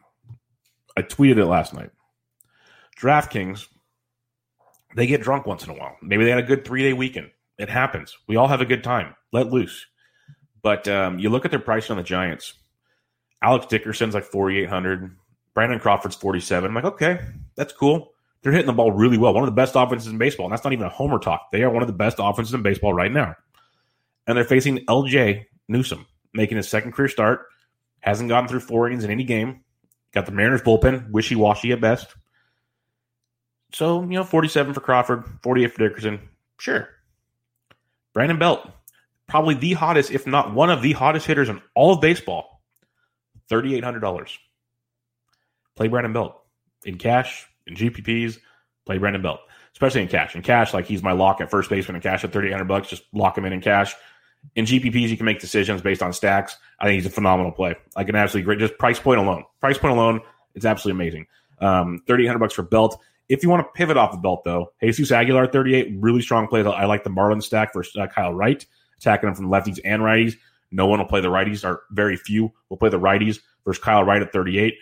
I 0.96 1.02
tweeted 1.02 1.38
it 1.38 1.46
last 1.46 1.74
night. 1.74 1.90
DraftKings, 2.98 3.66
they 4.96 5.06
get 5.06 5.22
drunk 5.22 5.46
once 5.46 5.64
in 5.64 5.70
a 5.70 5.74
while. 5.74 5.96
Maybe 6.02 6.24
they 6.24 6.30
had 6.30 6.38
a 6.38 6.46
good 6.46 6.64
three 6.64 6.82
day 6.82 6.92
weekend. 6.92 7.30
It 7.58 7.68
happens. 7.68 8.16
We 8.26 8.36
all 8.36 8.48
have 8.48 8.60
a 8.60 8.66
good 8.66 8.84
time. 8.84 9.14
Let 9.32 9.50
loose. 9.50 9.86
But 10.62 10.86
um, 10.88 11.18
you 11.18 11.28
look 11.28 11.44
at 11.44 11.50
their 11.50 11.60
price 11.60 11.90
on 11.90 11.96
the 11.96 12.02
Giants. 12.02 12.54
Alex 13.42 13.66
Dickerson's 13.66 14.14
like 14.14 14.24
4,800. 14.24 15.16
Brandon 15.54 15.78
Crawford's 15.78 16.16
47. 16.16 16.68
I'm 16.68 16.74
like, 16.74 16.84
okay, 16.84 17.20
that's 17.56 17.72
cool. 17.72 18.12
They're 18.42 18.52
hitting 18.52 18.66
the 18.66 18.72
ball 18.72 18.92
really 18.92 19.18
well. 19.18 19.34
One 19.34 19.42
of 19.42 19.48
the 19.48 19.52
best 19.52 19.74
offenses 19.76 20.10
in 20.10 20.18
baseball. 20.18 20.46
And 20.46 20.52
that's 20.52 20.64
not 20.64 20.72
even 20.72 20.86
a 20.86 20.90
homer 20.90 21.18
talk. 21.18 21.50
They 21.52 21.62
are 21.62 21.70
one 21.70 21.82
of 21.82 21.86
the 21.86 21.92
best 21.92 22.16
offenses 22.18 22.54
in 22.54 22.62
baseball 22.62 22.94
right 22.94 23.12
now. 23.12 23.34
And 24.26 24.36
they're 24.36 24.44
facing 24.44 24.78
Ljay 24.86 25.44
Newsome, 25.68 26.06
making 26.32 26.56
his 26.56 26.68
second 26.68 26.92
career 26.92 27.08
start. 27.08 27.46
Hasn't 28.00 28.28
gotten 28.28 28.48
through 28.48 28.60
four 28.60 28.86
innings 28.88 29.04
in 29.04 29.10
any 29.10 29.24
game. 29.24 29.62
Got 30.12 30.26
the 30.26 30.32
Mariners 30.32 30.62
bullpen, 30.62 31.10
wishy 31.10 31.36
washy 31.36 31.72
at 31.72 31.80
best. 31.80 32.14
So, 33.72 34.02
you 34.02 34.10
know, 34.10 34.24
47 34.24 34.74
for 34.74 34.80
Crawford, 34.80 35.24
48 35.42 35.72
for 35.72 35.88
Dickerson. 35.88 36.28
Sure. 36.58 36.88
Brandon 38.12 38.38
Belt, 38.38 38.68
probably 39.26 39.54
the 39.54 39.72
hottest, 39.72 40.10
if 40.10 40.26
not 40.26 40.52
one 40.52 40.68
of 40.68 40.82
the 40.82 40.92
hottest 40.92 41.26
hitters 41.26 41.48
in 41.48 41.62
all 41.74 41.94
of 41.94 42.00
baseball. 42.00 42.51
$3,800. 43.52 44.38
Play 45.76 45.88
Brandon 45.88 46.12
Belt 46.12 46.42
in 46.84 46.98
cash, 46.98 47.46
in 47.66 47.74
GPPs, 47.74 48.38
play 48.86 48.98
Brandon 48.98 49.22
Belt, 49.22 49.40
especially 49.72 50.02
in 50.02 50.08
cash. 50.08 50.34
In 50.34 50.42
cash, 50.42 50.74
like 50.74 50.86
he's 50.86 51.02
my 51.02 51.12
lock 51.12 51.40
at 51.40 51.50
first 51.50 51.70
baseman 51.70 51.96
in 51.96 52.02
cash 52.02 52.24
at 52.24 52.32
3,800 52.32 52.64
bucks. 52.66 52.88
Just 52.88 53.04
lock 53.12 53.36
him 53.36 53.44
in 53.44 53.52
in 53.52 53.60
cash. 53.60 53.94
In 54.56 54.64
GPPs, 54.64 55.08
you 55.08 55.16
can 55.16 55.26
make 55.26 55.40
decisions 55.40 55.82
based 55.82 56.02
on 56.02 56.12
stacks. 56.12 56.56
I 56.80 56.86
think 56.86 56.96
he's 56.96 57.06
a 57.06 57.14
phenomenal 57.14 57.52
play. 57.52 57.76
Like 57.96 58.08
an 58.08 58.16
absolutely 58.16 58.46
great, 58.46 58.58
just 58.58 58.78
price 58.78 58.98
point 58.98 59.20
alone. 59.20 59.44
Price 59.60 59.78
point 59.78 59.92
alone, 59.92 60.20
it's 60.54 60.64
absolutely 60.64 61.00
amazing. 61.00 61.26
Um, 61.60 62.02
3,800 62.06 62.38
bucks 62.38 62.54
for 62.54 62.62
Belt. 62.62 63.00
If 63.28 63.42
you 63.42 63.48
want 63.48 63.64
to 63.64 63.70
pivot 63.72 63.96
off 63.96 64.10
the 64.10 64.18
belt, 64.18 64.42
though, 64.44 64.72
Jesus 64.82 65.12
Aguilar, 65.12 65.46
38, 65.46 65.94
really 66.00 66.20
strong 66.20 66.48
play. 66.48 66.62
I 66.64 66.84
like 66.86 67.04
the 67.04 67.08
Marlin 67.08 67.40
stack 67.40 67.72
versus 67.72 67.96
uh, 67.96 68.08
Kyle 68.08 68.34
Wright, 68.34 68.66
attacking 68.98 69.28
him 69.28 69.34
from 69.34 69.46
lefties 69.48 69.78
and 69.84 70.02
righties. 70.02 70.34
No 70.72 70.86
one 70.86 70.98
will 70.98 71.06
play 71.06 71.20
the 71.20 71.28
righties, 71.28 71.64
or 71.64 71.82
very 71.92 72.16
few 72.16 72.52
will 72.68 72.76
play 72.76 72.90
the 72.90 72.98
righties 72.98 73.38
versus 73.64 73.82
Kyle 73.82 74.04
Wright 74.04 74.22
at 74.22 74.32
38. 74.32 74.74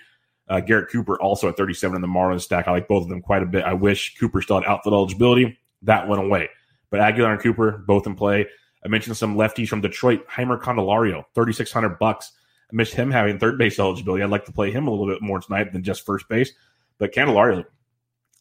Uh, 0.48 0.60
Garrett 0.60 0.90
Cooper 0.90 1.20
also 1.20 1.48
at 1.48 1.56
37 1.56 1.94
in 1.94 2.02
the 2.02 2.08
Marlins 2.08 2.42
stack. 2.42 2.66
I 2.66 2.72
like 2.72 2.88
both 2.88 3.04
of 3.04 3.08
them 3.08 3.22
quite 3.22 3.42
a 3.42 3.46
bit. 3.46 3.64
I 3.64 3.72
wish 3.72 4.16
Cooper 4.18 4.42
still 4.42 4.60
had 4.60 4.68
outfield 4.68 4.94
eligibility. 4.94 5.58
That 5.82 6.08
went 6.08 6.22
away. 6.22 6.48
But 6.90 7.00
Aguilar 7.00 7.32
and 7.32 7.40
Cooper 7.40 7.84
both 7.86 8.06
in 8.06 8.16
play. 8.16 8.46
I 8.84 8.88
mentioned 8.88 9.16
some 9.16 9.36
lefties 9.36 9.68
from 9.68 9.80
Detroit. 9.80 10.26
Jeimer 10.28 10.60
Candelario, 10.60 11.24
3600 11.34 11.98
bucks. 11.98 12.32
I 12.70 12.76
missed 12.76 12.94
him 12.94 13.10
having 13.10 13.38
third 13.38 13.58
base 13.58 13.78
eligibility. 13.78 14.22
I'd 14.22 14.30
like 14.30 14.44
to 14.46 14.52
play 14.52 14.70
him 14.70 14.88
a 14.88 14.90
little 14.90 15.06
bit 15.06 15.22
more 15.22 15.40
tonight 15.40 15.72
than 15.72 15.82
just 15.82 16.06
first 16.06 16.28
base. 16.28 16.52
But 16.98 17.12
Candelario, 17.12 17.64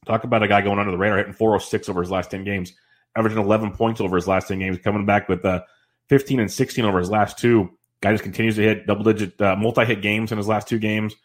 talk 0.05 0.23
about 0.23 0.43
a 0.43 0.47
guy 0.47 0.61
going 0.61 0.79
under 0.79 0.91
the 0.91 0.97
radar, 0.97 1.17
hitting 1.17 1.33
406 1.33 1.89
over 1.89 2.01
his 2.01 2.11
last 2.11 2.31
10 2.31 2.43
games, 2.43 2.73
averaging 3.15 3.39
11 3.39 3.71
points 3.71 4.01
over 4.01 4.15
his 4.15 4.27
last 4.27 4.47
10 4.47 4.59
games, 4.59 4.77
coming 4.79 5.05
back 5.05 5.29
with 5.29 5.43
uh, 5.45 5.61
15 6.09 6.39
and 6.39 6.51
16 6.51 6.85
over 6.85 6.99
his 6.99 7.09
last 7.09 7.37
two. 7.37 7.69
Guy 8.01 8.11
just 8.13 8.23
continues 8.23 8.55
to 8.55 8.63
hit 8.63 8.87
double 8.87 9.03
digit, 9.03 9.39
uh, 9.41 9.55
multi 9.55 9.85
hit 9.85 10.01
games 10.01 10.31
in 10.31 10.37
his 10.37 10.47
last 10.47 10.67
two 10.67 10.79
games. 10.79 11.15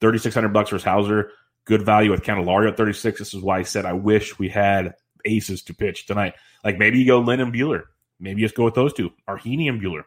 3600 0.00 0.48
bucks 0.48 0.70
for 0.70 0.78
Houser. 0.78 1.30
Good 1.64 1.82
value 1.82 2.10
with 2.10 2.22
Candelario 2.22 2.70
at 2.70 2.76
36. 2.76 3.18
This 3.18 3.34
is 3.34 3.42
why 3.42 3.58
I 3.58 3.62
said 3.62 3.86
I 3.86 3.92
wish 3.92 4.38
we 4.38 4.48
had 4.48 4.94
aces 5.24 5.62
to 5.64 5.74
pitch 5.74 6.06
tonight. 6.06 6.34
Like 6.62 6.78
maybe 6.78 6.98
you 6.98 7.06
go 7.06 7.20
Lynn 7.20 7.40
and 7.40 7.52
Buehler. 7.52 7.84
Maybe 8.20 8.42
just 8.42 8.54
go 8.54 8.64
with 8.64 8.74
those 8.74 8.92
two, 8.92 9.12
or 9.26 9.38
Heaney 9.38 9.68
and 9.68 9.80
Buehler. 9.82 10.04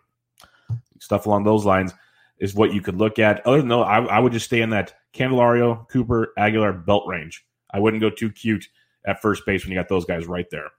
Stuff 1.00 1.26
along 1.26 1.44
those 1.44 1.66
lines 1.66 1.94
is 2.40 2.56
what 2.56 2.74
you 2.74 2.82
could 2.82 2.96
look 2.96 3.20
at. 3.20 3.46
Other 3.46 3.58
than 3.58 3.68
that, 3.70 3.76
I, 3.76 3.98
I 4.06 4.20
would 4.20 4.34
just 4.34 4.46
stay 4.46 4.62
in 4.62 4.70
that 4.72 4.94
Candelario, 5.14 5.88
Cooper, 5.90 6.34
Aguilar 6.38 6.74
belt 6.74 7.08
range. 7.08 7.46
I 7.72 7.80
wouldn't 7.80 8.02
go 8.02 8.10
too 8.10 8.32
cute 8.32 8.68
at 9.06 9.22
first 9.22 9.46
base 9.46 9.64
when 9.64 9.72
you 9.72 9.78
got 9.78 9.90
those 9.90 10.06
guys 10.06 10.26
right 10.26 10.50
there. 10.52 10.70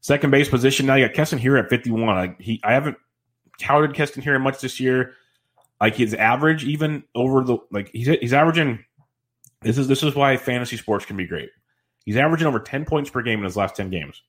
Second 0.00 0.30
base 0.30 0.48
position 0.48 0.86
now 0.86 0.94
you 0.94 1.06
got 1.06 1.14
Keston 1.14 1.38
Hiura 1.38 1.64
at 1.64 1.70
51. 1.70 2.16
I, 2.16 2.34
he, 2.38 2.60
I 2.64 2.72
haven't 2.72 2.96
touted 3.60 3.94
Keston 3.94 4.22
Hiura 4.22 4.40
much 4.40 4.60
this 4.60 4.80
year 4.80 5.14
like 5.80 5.96
his 5.96 6.14
average 6.14 6.64
even 6.64 7.02
over 7.14 7.42
the 7.42 7.58
like 7.70 7.90
he's 7.92 8.06
he's 8.06 8.32
averaging 8.32 8.84
this 9.62 9.78
is 9.78 9.88
this 9.88 10.02
is 10.02 10.14
why 10.14 10.36
fantasy 10.36 10.76
sports 10.76 11.06
can 11.06 11.16
be 11.16 11.26
great. 11.26 11.50
He's 12.04 12.16
averaging 12.16 12.46
over 12.46 12.60
10 12.60 12.84
points 12.84 13.10
per 13.10 13.22
game 13.22 13.38
in 13.38 13.44
his 13.44 13.56
last 13.56 13.76
10 13.76 13.90
games. 13.90 14.22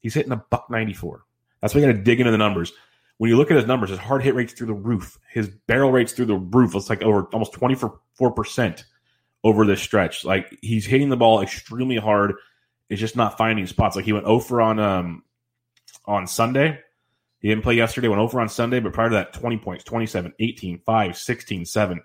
He's 0.00 0.14
hitting 0.14 0.32
a 0.32 0.36
buck 0.36 0.70
94. 0.70 1.24
That's 1.60 1.74
why 1.74 1.80
you 1.80 1.86
got 1.86 1.92
to 1.92 2.02
dig 2.02 2.20
into 2.20 2.30
the 2.30 2.38
numbers. 2.38 2.72
When 3.18 3.30
you 3.30 3.36
look 3.36 3.50
at 3.50 3.56
his 3.56 3.66
numbers, 3.66 3.90
his 3.90 3.98
hard 3.98 4.22
hit 4.22 4.34
rates 4.34 4.52
through 4.52 4.68
the 4.68 4.74
roof, 4.74 5.18
his 5.30 5.48
barrel 5.48 5.90
rates 5.90 6.12
through 6.12 6.26
the 6.26 6.36
roof. 6.36 6.74
It's 6.74 6.90
like 6.90 7.02
over 7.02 7.24
almost 7.32 7.52
24% 7.54 8.84
over 9.42 9.66
this 9.66 9.80
stretch. 9.80 10.24
Like 10.24 10.56
he's 10.60 10.86
hitting 10.86 11.08
the 11.08 11.16
ball 11.16 11.40
extremely 11.40 11.96
hard. 11.96 12.34
It's 12.88 13.00
just 13.00 13.16
not 13.16 13.38
finding 13.38 13.66
spots. 13.66 13.96
Like 13.96 14.04
he 14.04 14.12
went 14.12 14.26
over 14.26 14.60
on 14.60 14.78
um 14.78 15.22
on 16.04 16.26
Sunday 16.26 16.78
he 17.46 17.52
didn't 17.52 17.62
play 17.62 17.74
yesterday, 17.74 18.08
went 18.08 18.20
over 18.20 18.40
on 18.40 18.48
Sunday, 18.48 18.80
but 18.80 18.92
prior 18.92 19.08
to 19.08 19.14
that, 19.14 19.32
20 19.32 19.58
points, 19.58 19.84
27, 19.84 20.34
18, 20.40 20.80
5, 20.84 21.16
16, 21.16 21.64
7. 21.64 22.02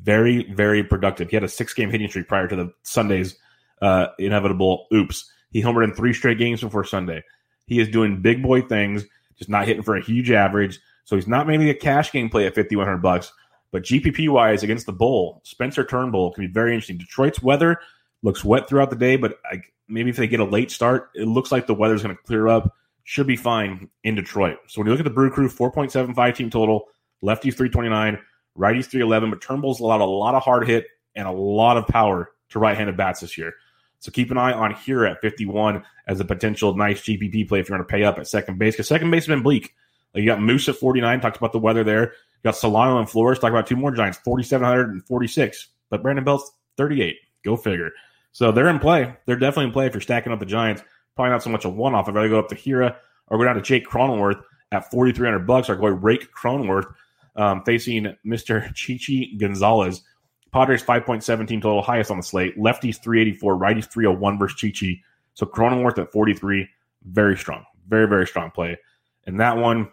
Very, 0.00 0.50
very 0.50 0.82
productive. 0.82 1.28
He 1.28 1.36
had 1.36 1.44
a 1.44 1.48
six 1.48 1.74
game 1.74 1.90
hitting 1.90 2.08
streak 2.08 2.26
prior 2.26 2.48
to 2.48 2.56
the 2.56 2.72
Sunday's 2.84 3.36
uh, 3.82 4.06
inevitable 4.18 4.86
oops. 4.90 5.30
He 5.50 5.62
homered 5.62 5.84
in 5.84 5.92
three 5.92 6.14
straight 6.14 6.38
games 6.38 6.62
before 6.62 6.84
Sunday. 6.84 7.22
He 7.66 7.80
is 7.80 7.90
doing 7.90 8.22
big 8.22 8.42
boy 8.42 8.62
things, 8.62 9.04
just 9.36 9.50
not 9.50 9.66
hitting 9.66 9.82
for 9.82 9.94
a 9.94 10.02
huge 10.02 10.30
average. 10.30 10.80
So 11.04 11.16
he's 11.16 11.28
not 11.28 11.46
maybe 11.46 11.68
a 11.68 11.74
cash 11.74 12.10
game 12.10 12.30
play 12.30 12.46
at 12.46 12.54
5100 12.54 13.02
bucks, 13.02 13.30
but 13.70 13.82
GPP 13.82 14.30
wise 14.30 14.62
against 14.62 14.86
the 14.86 14.92
Bull, 14.94 15.42
Spencer 15.44 15.84
Turnbull 15.84 16.32
can 16.32 16.46
be 16.46 16.50
very 16.50 16.72
interesting. 16.72 16.96
Detroit's 16.96 17.42
weather 17.42 17.78
looks 18.22 18.42
wet 18.42 18.70
throughout 18.70 18.88
the 18.88 18.96
day, 18.96 19.16
but 19.16 19.38
I, 19.44 19.60
maybe 19.86 20.08
if 20.08 20.16
they 20.16 20.28
get 20.28 20.40
a 20.40 20.44
late 20.44 20.70
start, 20.70 21.10
it 21.14 21.28
looks 21.28 21.52
like 21.52 21.66
the 21.66 21.74
weather's 21.74 22.02
going 22.02 22.16
to 22.16 22.22
clear 22.22 22.48
up 22.48 22.74
should 23.08 23.26
be 23.26 23.36
fine 23.36 23.88
in 24.04 24.14
Detroit. 24.14 24.58
So 24.66 24.78
when 24.78 24.86
you 24.86 24.92
look 24.92 25.00
at 25.00 25.04
the 25.04 25.10
Brew 25.10 25.30
Crew, 25.30 25.48
4.75 25.48 26.34
team 26.34 26.50
total, 26.50 26.88
lefties 27.24 27.56
329, 27.56 28.18
righties 28.54 28.84
311, 28.84 29.30
but 29.30 29.40
Turnbull's 29.40 29.80
allowed 29.80 30.02
a 30.02 30.04
lot 30.04 30.34
of 30.34 30.42
hard 30.42 30.68
hit 30.68 30.84
and 31.16 31.26
a 31.26 31.32
lot 31.32 31.78
of 31.78 31.86
power 31.86 32.30
to 32.50 32.58
right-handed 32.58 32.98
bats 32.98 33.20
this 33.20 33.38
year. 33.38 33.54
So 34.00 34.12
keep 34.12 34.30
an 34.30 34.36
eye 34.36 34.52
on 34.52 34.74
Hiura 34.74 35.12
at 35.12 35.22
51 35.22 35.82
as 36.06 36.20
a 36.20 36.24
potential 36.26 36.76
nice 36.76 37.00
GPP 37.00 37.48
play 37.48 37.60
if 37.60 37.70
you're 37.70 37.78
going 37.78 37.88
to 37.88 37.90
pay 37.90 38.04
up 38.04 38.18
at 38.18 38.28
second 38.28 38.58
base 38.58 38.74
because 38.74 38.88
second 38.88 39.10
base 39.10 39.22
has 39.22 39.34
been 39.34 39.42
bleak. 39.42 39.74
Like 40.12 40.20
you 40.20 40.26
got 40.26 40.42
Moose 40.42 40.68
at 40.68 40.76
49, 40.76 41.22
talks 41.22 41.38
about 41.38 41.52
the 41.52 41.58
weather 41.58 41.84
there. 41.84 42.02
You 42.02 42.44
got 42.44 42.56
Solano 42.56 42.98
and 42.98 43.08
Flores, 43.08 43.38
talk 43.38 43.52
about 43.52 43.66
two 43.66 43.76
more 43.76 43.90
Giants, 43.90 44.18
4,746. 44.18 45.68
But 45.88 46.02
Brandon 46.02 46.26
Belt's 46.26 46.52
38. 46.76 47.16
Go 47.42 47.56
figure. 47.56 47.90
So 48.32 48.52
they're 48.52 48.68
in 48.68 48.80
play. 48.80 49.16
They're 49.24 49.36
definitely 49.36 49.68
in 49.68 49.72
play 49.72 49.86
if 49.86 49.94
you're 49.94 50.02
stacking 50.02 50.30
up 50.30 50.40
the 50.40 50.44
Giants. 50.44 50.82
Probably 51.18 51.32
not 51.32 51.42
so 51.42 51.50
much 51.50 51.64
a 51.64 51.68
one 51.68 51.96
off. 51.96 52.08
I'd 52.08 52.14
rather 52.14 52.28
go 52.28 52.38
up 52.38 52.46
to 52.50 52.54
Hiura 52.54 52.94
or 53.26 53.38
go 53.38 53.44
down 53.44 53.56
to 53.56 53.60
Jake 53.60 53.84
Cronenworth 53.84 54.40
at 54.70 54.88
4300 54.88 55.48
bucks 55.48 55.68
or 55.68 55.74
go 55.74 55.88
Rake 55.88 56.32
Cronenworth 56.32 56.94
um, 57.34 57.64
facing 57.64 58.14
Mr. 58.24 58.72
Chichi 58.76 59.36
Gonzalez. 59.36 60.04
Padres 60.52 60.80
5.17 60.84 61.60
total, 61.60 61.82
highest 61.82 62.12
on 62.12 62.18
the 62.18 62.22
slate. 62.22 62.56
Lefties 62.56 63.02
384, 63.02 63.56
righties 63.56 63.90
301 63.90 64.38
versus 64.38 64.56
Chichi. 64.56 65.02
So 65.34 65.44
Cronenworth 65.44 65.98
at 65.98 66.12
43, 66.12 66.68
very 67.02 67.36
strong. 67.36 67.64
Very, 67.88 68.06
very 68.06 68.24
strong 68.24 68.52
play. 68.52 68.78
And 69.26 69.40
that 69.40 69.56
one, 69.56 69.88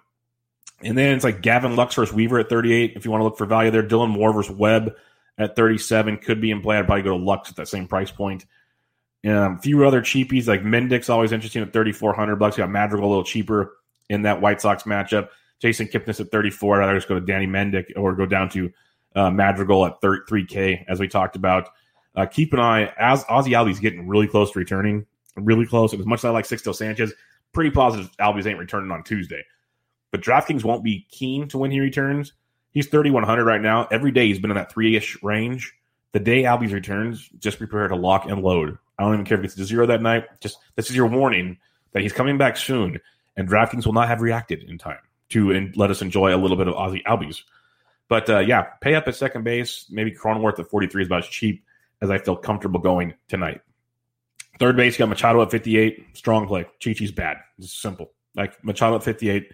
and 0.83 0.95
then 0.95 1.15
it's 1.15 1.23
like 1.23 1.41
Gavin 1.41 1.75
Lux 1.75 1.95
versus 1.95 2.13
Weaver 2.13 2.37
at 2.37 2.49
38. 2.49 2.93
If 2.95 3.03
you 3.03 3.09
want 3.09 3.21
to 3.21 3.25
look 3.25 3.39
for 3.39 3.47
value 3.47 3.71
there, 3.71 3.81
Dylan 3.81 4.11
Moore 4.11 4.31
versus 4.31 4.55
Webb 4.55 4.93
at 5.39 5.55
37 5.55 6.17
could 6.17 6.39
be 6.39 6.51
in 6.51 6.61
play. 6.61 6.77
I'd 6.77 6.85
probably 6.85 7.01
go 7.01 7.17
to 7.17 7.23
Lux 7.23 7.49
at 7.49 7.55
that 7.55 7.67
same 7.67 7.87
price 7.87 8.11
point. 8.11 8.45
Um, 9.25 9.55
a 9.55 9.61
few 9.61 9.85
other 9.85 10.01
cheapies 10.01 10.47
like 10.47 10.61
Mendick's 10.61 11.09
always 11.09 11.31
interesting 11.31 11.63
at 11.63 11.73
3,400 11.73 12.35
bucks. 12.35 12.57
You 12.57 12.63
got 12.63 12.69
Madrigal 12.69 13.07
a 13.07 13.09
little 13.09 13.23
cheaper 13.23 13.77
in 14.09 14.21
that 14.23 14.41
White 14.41 14.61
Sox 14.61 14.83
matchup. 14.83 15.29
Jason 15.59 15.87
Kipnis 15.87 16.19
at 16.19 16.31
34. 16.31 16.75
I'd 16.75 16.85
rather 16.85 16.97
just 16.97 17.07
go 17.07 17.15
to 17.15 17.25
Danny 17.25 17.47
Mendick 17.47 17.85
or 17.95 18.13
go 18.13 18.25
down 18.25 18.49
to 18.49 18.71
uh, 19.15 19.31
Madrigal 19.31 19.85
at 19.85 20.01
3K, 20.01 20.85
as 20.87 20.99
we 20.99 21.07
talked 21.07 21.35
about. 21.35 21.69
Uh, 22.15 22.25
keep 22.25 22.53
an 22.53 22.59
eye 22.59 22.93
as 22.97 23.23
Ozzy 23.25 23.51
Albies 23.51 23.81
getting 23.81 24.07
really 24.07 24.27
close 24.27 24.51
to 24.51 24.59
returning, 24.59 25.05
really 25.35 25.65
close. 25.65 25.91
And 25.91 25.99
as 25.99 26.05
much 26.05 26.19
as 26.19 26.25
I 26.25 26.29
like 26.29 26.45
Sixto 26.45 26.75
Sanchez, 26.75 27.13
pretty 27.51 27.71
positive 27.71 28.15
Albies 28.17 28.45
ain't 28.45 28.59
returning 28.59 28.91
on 28.91 29.03
Tuesday. 29.03 29.43
But 30.11 30.21
DraftKings 30.21 30.63
won't 30.63 30.83
be 30.83 31.07
keen 31.09 31.47
to 31.49 31.57
when 31.57 31.71
he 31.71 31.79
returns. 31.79 32.33
He's 32.71 32.87
3,100 32.87 33.43
right 33.43 33.61
now. 33.61 33.87
Every 33.89 34.11
day 34.11 34.27
he's 34.27 34.39
been 34.39 34.51
in 34.51 34.57
that 34.57 34.71
three 34.71 34.95
ish 34.95 35.21
range. 35.23 35.73
The 36.11 36.19
day 36.19 36.43
Albies 36.43 36.73
returns, 36.73 37.27
just 37.39 37.57
prepare 37.57 37.87
to 37.87 37.95
lock 37.95 38.25
and 38.25 38.41
load. 38.41 38.77
I 38.97 39.03
don't 39.03 39.13
even 39.13 39.25
care 39.25 39.37
if 39.37 39.41
it 39.41 39.43
gets 39.43 39.55
to 39.55 39.65
zero 39.65 39.85
that 39.87 40.01
night. 40.01 40.25
Just 40.41 40.57
this 40.75 40.89
is 40.89 40.95
your 40.95 41.07
warning 41.07 41.57
that 41.91 42.01
he's 42.01 42.13
coming 42.13 42.37
back 42.37 42.57
soon, 42.57 42.99
and 43.35 43.47
DraftKings 43.47 43.85
will 43.85 43.93
not 43.93 44.07
have 44.07 44.21
reacted 44.21 44.63
in 44.63 44.77
time 44.77 44.99
to 45.29 45.51
and 45.51 45.75
let 45.75 45.91
us 45.91 46.01
enjoy 46.01 46.35
a 46.35 46.37
little 46.37 46.57
bit 46.57 46.67
of 46.67 46.75
Ozzy 46.75 47.03
Albies. 47.03 47.41
But 48.07 48.29
uh, 48.29 48.39
yeah, 48.39 48.63
pay 48.81 48.95
up 48.95 49.07
at 49.07 49.15
second 49.15 49.43
base. 49.43 49.85
Maybe 49.89 50.11
Cronenworth 50.11 50.59
at 50.59 50.69
43 50.69 51.03
is 51.03 51.07
about 51.07 51.23
as 51.23 51.29
cheap 51.29 51.63
as 52.01 52.09
I 52.09 52.17
feel 52.17 52.35
comfortable 52.35 52.79
going 52.79 53.13
tonight. 53.27 53.61
Third 54.59 54.77
base, 54.77 54.97
got 54.97 55.09
Machado 55.09 55.41
at 55.41 55.51
58. 55.51 56.05
Strong 56.13 56.47
play. 56.47 56.65
Chichi's 56.79 57.11
bad. 57.11 57.37
It's 57.57 57.73
simple. 57.73 58.11
Like 58.35 58.63
Machado 58.63 58.95
at 58.95 59.03
58, 59.03 59.51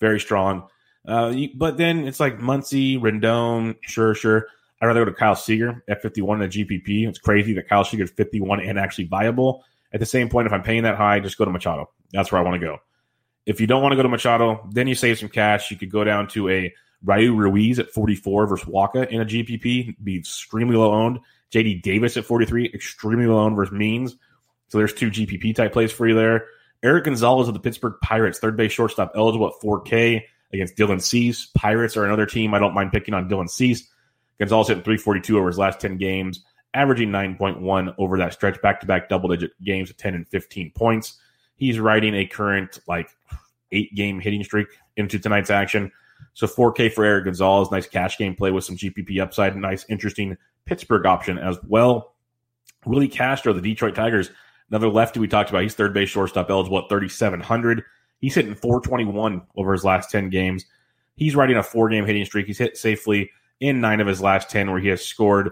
very 0.00 0.20
strong. 0.20 0.68
Uh, 1.06 1.34
but 1.54 1.76
then 1.76 2.06
it's 2.06 2.18
like 2.20 2.38
Muncy, 2.38 2.98
Rendon, 2.98 3.76
sure, 3.82 4.14
sure. 4.14 4.48
I'd 4.80 4.86
rather 4.86 5.04
go 5.04 5.10
to 5.10 5.16
Kyle 5.16 5.36
Seager 5.36 5.82
at 5.88 6.02
51 6.02 6.42
in 6.42 6.46
a 6.46 6.50
GPP. 6.50 7.08
It's 7.08 7.18
crazy 7.18 7.54
that 7.54 7.68
Kyle 7.68 7.84
Seager 7.84 8.04
is 8.04 8.10
51 8.10 8.60
and 8.60 8.78
actually 8.78 9.04
viable. 9.04 9.64
At 9.92 10.00
the 10.00 10.06
same 10.06 10.28
point, 10.28 10.46
if 10.46 10.52
I'm 10.52 10.62
paying 10.62 10.82
that 10.82 10.96
high, 10.96 11.20
just 11.20 11.38
go 11.38 11.44
to 11.44 11.50
Machado. 11.50 11.90
That's 12.12 12.30
where 12.30 12.40
I 12.40 12.44
want 12.44 12.60
to 12.60 12.66
go. 12.66 12.78
If 13.46 13.60
you 13.60 13.66
don't 13.66 13.82
want 13.82 13.92
to 13.92 13.96
go 13.96 14.02
to 14.02 14.08
Machado, 14.08 14.68
then 14.72 14.86
you 14.86 14.94
save 14.94 15.18
some 15.18 15.28
cash. 15.28 15.70
You 15.70 15.76
could 15.76 15.90
go 15.90 16.04
down 16.04 16.28
to 16.28 16.48
a 16.50 16.74
Rio 17.02 17.32
Ruiz 17.32 17.78
at 17.78 17.90
44 17.90 18.46
versus 18.46 18.68
Wacha 18.68 19.08
in 19.08 19.20
a 19.20 19.24
GPP, 19.24 19.96
be 20.02 20.18
extremely 20.18 20.76
low 20.76 20.92
owned. 20.92 21.20
JD 21.52 21.82
Davis 21.82 22.16
at 22.16 22.24
43, 22.24 22.72
extremely 22.74 23.26
low 23.26 23.38
owned 23.38 23.56
versus 23.56 23.72
Means. 23.72 24.16
So 24.68 24.78
there's 24.78 24.92
two 24.92 25.10
GPP 25.10 25.54
type 25.54 25.72
plays 25.72 25.92
for 25.92 26.08
you 26.08 26.14
there. 26.14 26.46
Erik 26.82 27.04
Gonzalez 27.04 27.48
of 27.48 27.54
the 27.54 27.60
Pittsburgh 27.60 27.94
Pirates, 28.02 28.38
third 28.38 28.56
base 28.56 28.72
shortstop, 28.72 29.12
eligible 29.14 29.46
at 29.46 29.54
4K 29.62 30.22
against 30.52 30.76
Dylan 30.76 31.00
Cease. 31.00 31.46
Pirates 31.46 31.96
are 31.96 32.04
another 32.04 32.26
team 32.26 32.52
I 32.52 32.58
don't 32.58 32.74
mind 32.74 32.92
picking 32.92 33.14
on 33.14 33.28
Dylan 33.28 33.48
Cease. 33.48 33.88
Gonzalez 34.38 34.68
hitting 34.68 34.82
342 34.82 35.38
over 35.38 35.46
his 35.48 35.58
last 35.58 35.80
10 35.80 35.96
games, 35.96 36.44
averaging 36.74 37.10
9.1 37.10 37.94
over 37.98 38.18
that 38.18 38.32
stretch, 38.32 38.60
back 38.62 38.80
to 38.80 38.86
back 38.86 39.08
double 39.08 39.28
digit 39.28 39.52
games 39.62 39.90
of 39.90 39.96
10 39.96 40.14
and 40.14 40.28
15 40.28 40.72
points. 40.72 41.18
He's 41.56 41.78
riding 41.78 42.14
a 42.14 42.26
current 42.26 42.78
like 42.86 43.08
eight 43.72 43.94
game 43.94 44.20
hitting 44.20 44.44
streak 44.44 44.68
into 44.96 45.18
tonight's 45.18 45.50
action. 45.50 45.90
So 46.34 46.46
4K 46.46 46.92
for 46.92 47.04
Erik 47.04 47.24
Gonzalez, 47.24 47.70
nice 47.70 47.86
cash 47.86 48.18
game 48.18 48.34
play 48.34 48.50
with 48.50 48.64
some 48.64 48.76
GPP 48.76 49.20
upside, 49.20 49.56
nice 49.56 49.86
interesting 49.88 50.36
Pittsburgh 50.66 51.06
option 51.06 51.38
as 51.38 51.58
well. 51.66 52.14
Willie 52.84 53.08
Castro, 53.08 53.52
the 53.52 53.60
Detroit 53.60 53.94
Tigers, 53.94 54.30
another 54.70 54.88
lefty 54.88 55.18
we 55.20 55.28
talked 55.28 55.50
about. 55.50 55.62
He's 55.62 55.74
third 55.74 55.94
base 55.94 56.08
shortstop 56.08 56.50
eligible 56.50 56.78
at 56.78 56.88
3,700. 56.88 57.82
He's 58.18 58.34
hitting 58.34 58.54
421 58.54 59.42
over 59.56 59.72
his 59.72 59.84
last 59.84 60.10
10 60.10 60.30
games. 60.30 60.64
He's 61.16 61.36
riding 61.36 61.56
a 61.56 61.62
four 61.62 61.88
game 61.88 62.04
hitting 62.04 62.24
streak. 62.24 62.46
He's 62.46 62.58
hit 62.58 62.76
safely 62.76 63.30
in 63.60 63.80
nine 63.80 64.00
of 64.00 64.06
his 64.06 64.20
last 64.20 64.50
10, 64.50 64.70
where 64.70 64.80
he 64.80 64.88
has 64.88 65.04
scored 65.04 65.50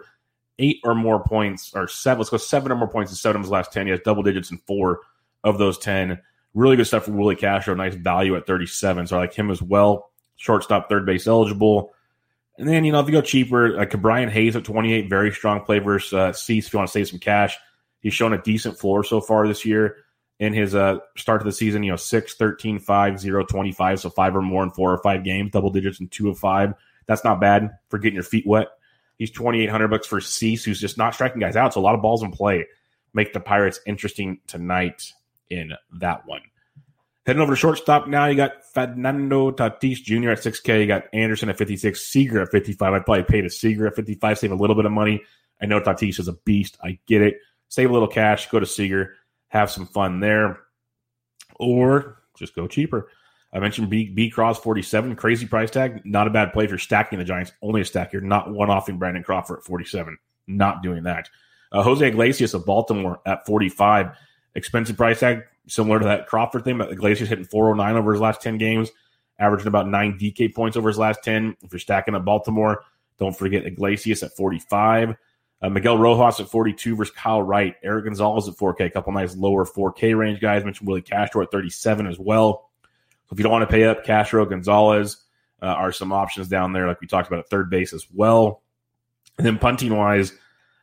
eight 0.59 0.81
or 0.85 0.95
more 0.95 1.23
points, 1.23 1.73
or 1.75 1.89
seven, 1.89 2.19
let's 2.19 2.31
go 2.31 2.37
seven 2.37 2.71
or 2.71 2.77
more 2.77 2.89
points 2.89 3.11
in 3.11 3.17
seven 3.17 3.37
of 3.37 3.43
his 3.43 3.51
last 3.51 3.73
10. 3.73 3.87
He 3.87 3.91
has 3.91 4.01
double 4.01 4.23
digits 4.23 4.51
in 4.51 4.59
four 4.67 5.01
of 5.43 5.59
those 5.59 5.79
10. 5.79 6.21
Really 6.55 6.77
good 6.77 6.87
stuff 6.87 7.07
for 7.07 7.13
Willie 7.13 7.37
Castro. 7.37 7.75
Nice 7.75 7.95
value 7.95 8.37
at 8.37 8.47
37. 8.47 9.09
So 9.09 9.17
I 9.17 9.21
like 9.21 9.35
him 9.35 9.51
as 9.51 9.61
well. 9.61 10.11
Shortstop, 10.37 10.89
third 10.89 11.07
base 11.07 11.27
eligible. 11.27 11.95
And 12.59 12.69
then, 12.69 12.85
you 12.85 12.93
know, 12.93 13.01
if 13.01 13.07
you 13.07 13.13
go 13.13 13.21
cheaper, 13.21 13.77
like 13.77 14.01
Brian 14.01 14.29
Hayes 14.29 14.55
at 14.55 14.65
28, 14.65 15.11
very 15.11 15.33
strong 15.33 15.63
play 15.63 15.81
versus 15.81 16.13
uh, 16.13 16.33
Cease 16.33 16.69
if 16.69 16.73
you 16.73 16.79
want 16.79 16.89
to 16.89 16.93
save 16.93 17.09
some 17.09 17.19
cash. 17.19 17.57
He's 18.01 18.15
shown 18.15 18.33
a 18.33 18.43
decent 18.43 18.79
floor 18.79 19.03
so 19.03 19.21
far 19.21 19.49
this 19.49 19.65
year 19.65 19.97
in 20.39 20.53
his 20.53 20.75
uh, 20.75 20.99
start 21.17 21.41
to 21.41 21.45
the 21.45 21.53
season, 21.53 21.83
you 21.83 21.91
know, 21.91 21.97
6, 21.97 22.35
13, 22.35 22.79
5, 22.79 23.21
0, 23.21 23.45
25. 23.45 24.01
So 24.01 24.11
five 24.11 24.37
or 24.37 24.43
more 24.43 24.63
in 24.63 24.71
four 24.71 24.93
or 24.93 25.03
five 25.03 25.25
games, 25.25 25.51
double 25.51 25.71
digits 25.71 26.01
in 26.01 26.09
two 26.09 26.29
of 26.29 26.39
five. 26.39 26.75
That's 27.07 27.25
not 27.25 27.41
bad 27.41 27.71
for 27.89 27.99
getting 27.99 28.15
your 28.15 28.25
feet 28.25 28.47
wet. 28.47 28.69
He's 29.19 29.31
2800 29.31 29.89
bucks 29.89 30.07
for 30.07 30.21
Cease, 30.21 30.65
who's 30.65 30.81
just 30.81 30.99
not 30.99 31.15
striking 31.15 31.41
guys 31.41 31.57
out. 31.57 31.75
So 31.75 31.81
a 31.81 31.83
lot 31.83 31.95
of 31.95 32.03
balls 32.03 32.23
in 32.23 32.33
play 32.33 32.67
make 33.13 33.33
the 33.33 33.41
Pirates 33.41 33.81
interesting 33.87 34.41
tonight 34.47 35.13
in 35.51 35.73
that 36.01 36.27
one. 36.27 36.41
Heading 37.27 37.41
over 37.41 37.53
to 37.53 37.57
shortstop 37.57 38.07
now, 38.07 38.27
you 38.27 38.37
got 38.37 38.65
Fernando 38.75 39.51
Tatis 39.51 40.03
Jr. 40.03 40.31
at 40.31 40.39
6K. 40.39 40.81
You 40.81 40.87
got 40.87 41.05
Anderson 41.15 41.49
at 41.49 41.57
56, 41.57 41.99
Seager 41.99 42.43
at 42.43 42.51
55. 42.51 42.93
I'd 42.93 43.07
probably 43.07 43.23
pay 43.23 43.41
to 43.41 43.49
Seager 43.49 43.87
at 43.87 43.97
55, 43.97 44.39
save 44.39 44.53
a 44.53 44.57
little 44.57 44.77
bit 44.77 44.85
of 44.85 44.93
money. 44.93 45.23
I 45.63 45.67
know 45.67 45.81
Tatis 45.81 46.21
is 46.21 46.29
a 46.29 46.35
beast. 46.35 46.77
I 46.83 46.99
get 47.07 47.23
it. 47.23 47.37
Save 47.69 47.89
a 47.89 47.93
little 47.93 48.09
cash, 48.09 48.51
go 48.51 48.61
to 48.61 48.67
Seager, 48.67 49.15
have 49.49 49.71
some 49.71 49.87
fun 49.87 50.21
there. 50.21 50.61
Or 51.57 52.19
just 52.37 52.55
go 52.55 52.67
cheaper. 52.67 53.09
I 53.55 53.61
mentioned 53.61 53.89
B, 53.89 54.09
B 54.09 54.31
Cross 54.31 54.59
47, 54.59 55.15
crazy 55.15 55.47
price 55.47 55.71
tag. 55.71 56.05
Not 56.05 56.27
a 56.27 56.31
bad 56.31 56.53
play 56.53 56.65
if 56.65 56.71
you're 56.71 56.79
stacking 56.79 57.21
the 57.21 57.25
Giants. 57.25 57.53
Only 57.63 57.83
a 57.83 57.85
stack. 57.85 58.13
You're 58.13 58.23
not 58.23 58.51
one 58.51 58.69
offing 58.69 58.99
Brandon 58.99 59.23
Crawford 59.23 59.59
at 59.59 59.65
47. 59.65 60.19
Not 60.49 60.83
doing 60.83 61.05
that. 61.05 61.31
Uh, 61.71 61.83
Jose 61.83 62.07
Iglesias 62.07 62.53
of 62.53 62.67
Baltimore 62.67 63.21
at 63.25 63.47
45. 63.47 64.17
Expensive 64.57 64.97
price 64.97 65.21
tag, 65.21 65.43
similar 65.69 66.01
to 66.01 66.05
that 66.05 66.27
Crawford 66.27 66.65
thing, 66.65 66.79
but 66.79 66.93
Iglesias 66.93 67.29
hitting 67.29 67.45
409 67.45 67.97
over 67.97 68.13
his 68.13 68.21
last 68.21 68.43
10 68.43 68.59
games, 68.59 68.91
averaging 69.39 69.69
about 69.69 69.89
nine 69.89 70.19
DK 70.19 70.55
points 70.55 70.77
over 70.77 70.89
his 70.89 70.99
last 70.99 71.23
10. 71.23 71.57
If 71.63 71.73
you're 71.73 71.81
stacking 71.81 72.15
up 72.15 72.25
Baltimore, 72.25 72.85
don't 73.19 73.37
forget 73.37 73.67
Iglesias 73.67 74.23
at 74.23 74.37
45. 74.37 75.15
Uh, 75.63 75.69
Miguel 75.71 75.97
Rojas 75.97 76.41
at 76.41 76.49
42 76.49 76.97
versus 76.97 77.15
Kyle 77.15 77.43
Wright. 77.43 77.75
Erik 77.83 78.05
Gonzalez 78.05 78.49
at 78.49 78.55
4K. 78.55 78.87
A 78.87 78.91
couple 78.91 79.13
nice 79.13 79.37
lower 79.37 79.65
4K 79.65 80.17
range 80.17 80.41
guys. 80.41 80.65
Mentioned 80.65 80.87
Willie 80.89 81.03
Castro 81.03 81.43
at 81.43 81.51
37 81.51 82.07
as 82.07 82.19
well. 82.19 82.64
If 83.35 83.41
you 83.41 83.43
don't 83.43 83.51
want 83.51 83.69
to 83.69 83.75
pay 83.75 83.83
up, 83.83 84.05
Castro, 84.05 84.47
Gonzalez 84.47 85.17
uh, 85.61 85.67
are 85.67 85.91
some 85.91 86.13
options 86.13 86.47
down 86.47 86.73
there, 86.73 86.87
like 86.87 87.01
we 87.01 87.09
talked 87.09 87.27
about 87.27 87.41
at 87.41 87.51
third 87.51 87.69
base 87.69 87.93
as 87.93 88.07
well. 88.15 88.63
And 89.39 89.45
then 89.45 89.59
punting 89.59 89.93
wise, 89.93 90.33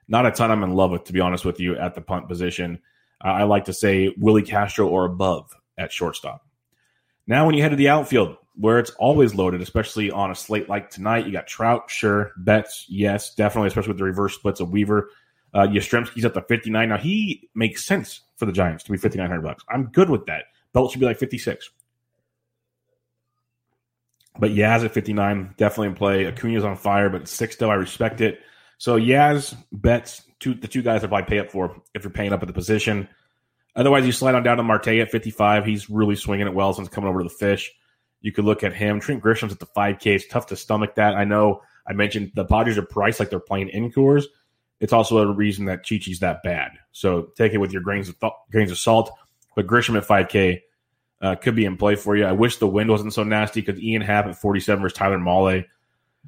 not 0.10 0.26
a 0.26 0.32
ton 0.32 0.52
I'm 0.52 0.62
in 0.64 0.74
love 0.74 0.92
with, 0.92 1.06
to 1.06 1.14
be 1.14 1.22
honest 1.22 1.46
with 1.46 1.62
you, 1.62 1.78
at 1.78 1.96
the 1.96 2.02
punt 2.02 2.28
position. 2.28 2.80
Uh, 3.24 3.30
I 3.30 3.44
like 3.44 3.66
to 3.66 3.74
say 3.74 4.14
Willie 4.18 4.42
Castro 4.42 4.86
or 4.86 5.06
above 5.06 5.56
at 5.78 5.94
shortstop. 5.94 6.46
Now, 7.26 7.46
when 7.46 7.56
you 7.56 7.62
head 7.62 7.70
to 7.70 7.78
the 7.78 7.88
outfield, 7.88 8.36
where 8.56 8.80
it's 8.80 8.92
always 8.92 9.34
loaded, 9.34 9.62
especially 9.62 10.12
on 10.12 10.30
a 10.30 10.36
slate 10.36 10.68
like 10.68 10.90
tonight, 10.90 11.26
you 11.26 11.32
got 11.32 11.48
Trout, 11.48 11.90
sure, 11.90 12.34
Betts, 12.36 12.86
yes, 12.90 13.34
definitely, 13.34 13.70
especially 13.70 13.92
with 13.92 14.00
the 14.00 14.04
reverse 14.04 14.36
splits 14.36 14.60
of 14.60 14.72
Weaver. 14.72 15.10
Uh, 15.54 15.68
Yastrzemski's 15.68 16.26
at 16.26 16.34
the 16.34 16.42
59. 16.42 16.90
Now, 16.90 16.98
he 16.98 17.50
makes 17.56 17.86
sense 17.86 18.20
for 18.36 18.46
the 18.46 18.52
Giants 18.52 18.84
to 18.84 18.92
be 18.92 18.98
5900 18.98 19.42
bucks. 19.42 19.64
I'm 19.70 19.86
good 19.86 20.10
with 20.10 20.26
that. 20.26 20.44
Belt 20.74 20.92
should 20.92 21.00
be 21.00 21.06
like 21.06 21.18
56. 21.18 21.70
But 24.40 24.52
Yaz 24.52 24.86
at 24.86 24.94
59, 24.94 25.56
definitely 25.58 25.88
in 25.88 25.96
play. 25.96 26.26
Acuna's 26.26 26.64
on 26.64 26.78
fire, 26.78 27.10
but 27.10 27.28
six 27.28 27.56
though, 27.58 27.70
I 27.70 27.76
respect 27.76 28.22
it. 28.22 28.40
So 28.78 28.98
Yaz, 28.98 29.56
Betts, 29.72 30.24
two, 30.40 30.54
the 30.54 30.68
two 30.68 30.82
guys 30.82 31.04
I 31.04 31.08
probably 31.08 31.28
pay 31.28 31.40
up 31.40 31.52
for 31.52 31.82
if 31.94 32.04
you're 32.04 32.12
paying 32.12 32.34
up 32.34 32.42
at 32.42 32.48
the 32.48 32.54
position. 32.54 33.08
Otherwise, 33.76 34.06
you 34.06 34.12
slide 34.12 34.36
on 34.36 34.44
down 34.44 34.58
to 34.58 34.64
Marte 34.64 34.88
at 34.88 35.12
55. 35.12 35.66
He's 35.66 35.90
really 35.90 36.16
swinging 36.16 36.48
it 36.48 36.54
well 36.54 36.74
since 36.74 36.90
coming 36.90 37.10
over 37.10 37.20
to 37.20 37.24
the 37.24 37.30
fish. 37.30 37.72
You 38.22 38.32
could 38.32 38.46
look 38.46 38.64
at 38.64 38.74
him. 38.74 39.00
Trent 39.00 39.22
Grisham's 39.22 39.54
at 39.54 39.60
the 39.60 39.68
5K. 39.68 40.08
It's 40.08 40.28
tough 40.28 40.48
to 40.48 40.56
stomach 40.56 40.96
that. 40.96 41.16
I 41.16 41.24
know 41.24 41.62
I 41.88 41.94
mentioned 41.94 42.32
the 42.36 42.46
Padres 42.46 42.78
are 42.78 42.84
priced 42.84 43.20
like 43.20 43.30
they're 43.30 43.40
playing 43.40 43.70
in 43.70 43.92
Coors. 43.92 44.26
It's 44.80 44.94
also 44.94 45.20
a 45.20 45.34
reason 45.34 45.66
that 45.66 45.86
Chichi's 45.86 46.20
that 46.20 46.44
bad. 46.44 46.72
So 46.92 47.30
take 47.38 47.54
it 47.54 47.60
with 47.60 47.72
your 47.72 47.82
grains 47.82 48.10
of 48.10 48.20
th- 48.20 48.34
grains 48.52 48.72
of 48.72 48.78
salt. 48.78 49.12
But 49.56 49.68
Grisham 49.68 49.98
at 49.98 50.08
5K 50.08 50.62
uh, 51.22 51.36
could 51.36 51.56
be 51.56 51.66
in 51.66 51.78
play 51.78 51.96
for 51.96 52.16
you. 52.16 52.26
I 52.26 52.32
wish 52.32 52.58
the 52.58 52.68
wind 52.68 52.90
wasn't 52.90 53.14
so 53.14 53.24
nasty 53.24 53.62
because 53.62 53.82
Ian 53.82 54.02
Happ 54.02 54.26
at 54.26 54.36
47 54.36 54.82
versus 54.82 54.98
Tyler 54.98 55.20
Mahle 55.20 55.66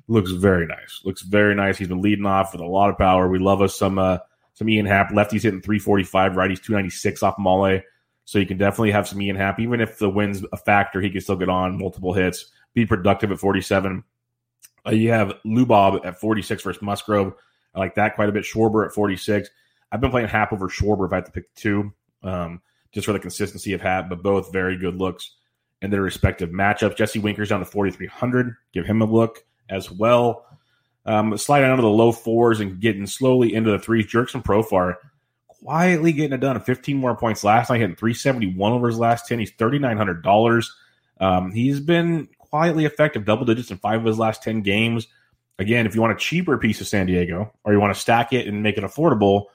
looks 0.07 0.31
very 0.31 0.65
nice. 0.67 1.01
Looks 1.03 1.21
very 1.21 1.55
nice. 1.55 1.77
He's 1.77 1.87
been 1.87 2.01
leading 2.01 2.25
off 2.25 2.53
with 2.53 2.61
a 2.61 2.65
lot 2.65 2.89
of 2.89 2.97
power. 2.97 3.27
We 3.27 3.39
love 3.39 3.61
us 3.61 3.75
some 3.77 3.97
uh, 3.97 4.19
some 4.53 4.69
Ian 4.69 4.85
Happ. 4.85 5.11
Lefty's 5.11 5.43
hitting 5.43 5.61
345, 5.61 6.35
righty's 6.35 6.59
296 6.59 7.23
off 7.23 7.37
Mahle. 7.37 7.81
So 8.25 8.39
you 8.39 8.45
can 8.45 8.57
definitely 8.57 8.91
have 8.91 9.07
some 9.07 9.21
Ian 9.21 9.35
Happ. 9.35 9.59
Even 9.59 9.81
if 9.81 9.97
the 9.97 10.09
wind's 10.09 10.45
a 10.53 10.57
factor, 10.57 11.01
he 11.01 11.09
can 11.09 11.21
still 11.21 11.35
get 11.35 11.49
on 11.49 11.77
multiple 11.77 12.13
hits, 12.13 12.51
be 12.73 12.85
productive 12.85 13.31
at 13.31 13.39
47. 13.39 14.03
Uh, 14.85 14.91
you 14.91 15.09
have 15.11 15.33
Lubob 15.45 16.05
at 16.05 16.19
46 16.19 16.63
versus 16.63 16.81
Musgrove. 16.81 17.33
I 17.75 17.79
like 17.79 17.95
that 17.95 18.15
quite 18.15 18.29
a 18.29 18.31
bit. 18.31 18.43
Schwarber 18.43 18.85
at 18.85 18.93
46. 18.93 19.49
I've 19.91 20.01
been 20.01 20.11
playing 20.11 20.27
Happ 20.27 20.53
over 20.53 20.69
Schwarber 20.69 21.07
if 21.07 21.13
I 21.13 21.17
had 21.17 21.25
to 21.25 21.31
pick 21.31 21.53
two. 21.55 21.91
Um, 22.21 22.61
just 22.93 23.05
for 23.05 23.13
the 23.13 23.19
consistency 23.19 23.73
of 23.73 23.81
Happ, 23.81 24.09
but 24.09 24.23
both 24.23 24.51
very 24.51 24.77
good 24.77 24.95
looks 24.95 25.35
in 25.81 25.91
their 25.91 26.01
respective 26.01 26.49
matchups. 26.49 26.95
Jesse 26.95 27.19
Winker's 27.19 27.49
down 27.49 27.59
to 27.59 27.65
4,300. 27.65 28.55
Give 28.73 28.85
him 28.85 29.01
a 29.01 29.05
look 29.05 29.43
as 29.69 29.91
well. 29.91 30.45
Um, 31.05 31.37
sliding 31.37 31.69
down 31.69 31.77
to 31.77 31.81
the 31.81 31.89
low 31.89 32.11
fours 32.11 32.61
and 32.61 32.79
getting 32.79 33.05
slowly 33.05 33.53
into 33.53 33.71
the 33.71 33.79
threes. 33.79 34.07
Jurickson 34.07 34.43
Profar 34.43 34.95
quietly 35.63 36.13
getting 36.13 36.33
it 36.33 36.39
done. 36.39 36.59
15 36.59 36.97
more 36.97 37.15
points 37.15 37.43
last 37.43 37.69
night, 37.69 37.79
hitting 37.79 37.95
371 37.95 38.71
over 38.71 38.87
his 38.87 38.97
last 38.97 39.27
10. 39.27 39.39
He's 39.39 39.51
$3,900. 39.51 40.67
Um, 41.19 41.51
he's 41.51 41.79
been 41.79 42.29
quietly 42.37 42.85
effective, 42.85 43.25
double 43.25 43.45
digits 43.45 43.71
in 43.71 43.77
five 43.77 43.99
of 43.99 44.05
his 44.05 44.19
last 44.19 44.43
10 44.43 44.61
games. 44.61 45.07
Again, 45.59 45.85
if 45.85 45.95
you 45.95 46.01
want 46.01 46.13
a 46.13 46.17
cheaper 46.19 46.57
piece 46.57 46.81
of 46.81 46.87
San 46.87 47.05
Diego 47.05 47.53
or 47.63 47.73
you 47.73 47.79
want 47.79 47.93
to 47.93 47.99
stack 47.99 48.33
it 48.33 48.47
and 48.47 48.63
make 48.63 48.77
it 48.77 48.83
affordable, 48.83 49.45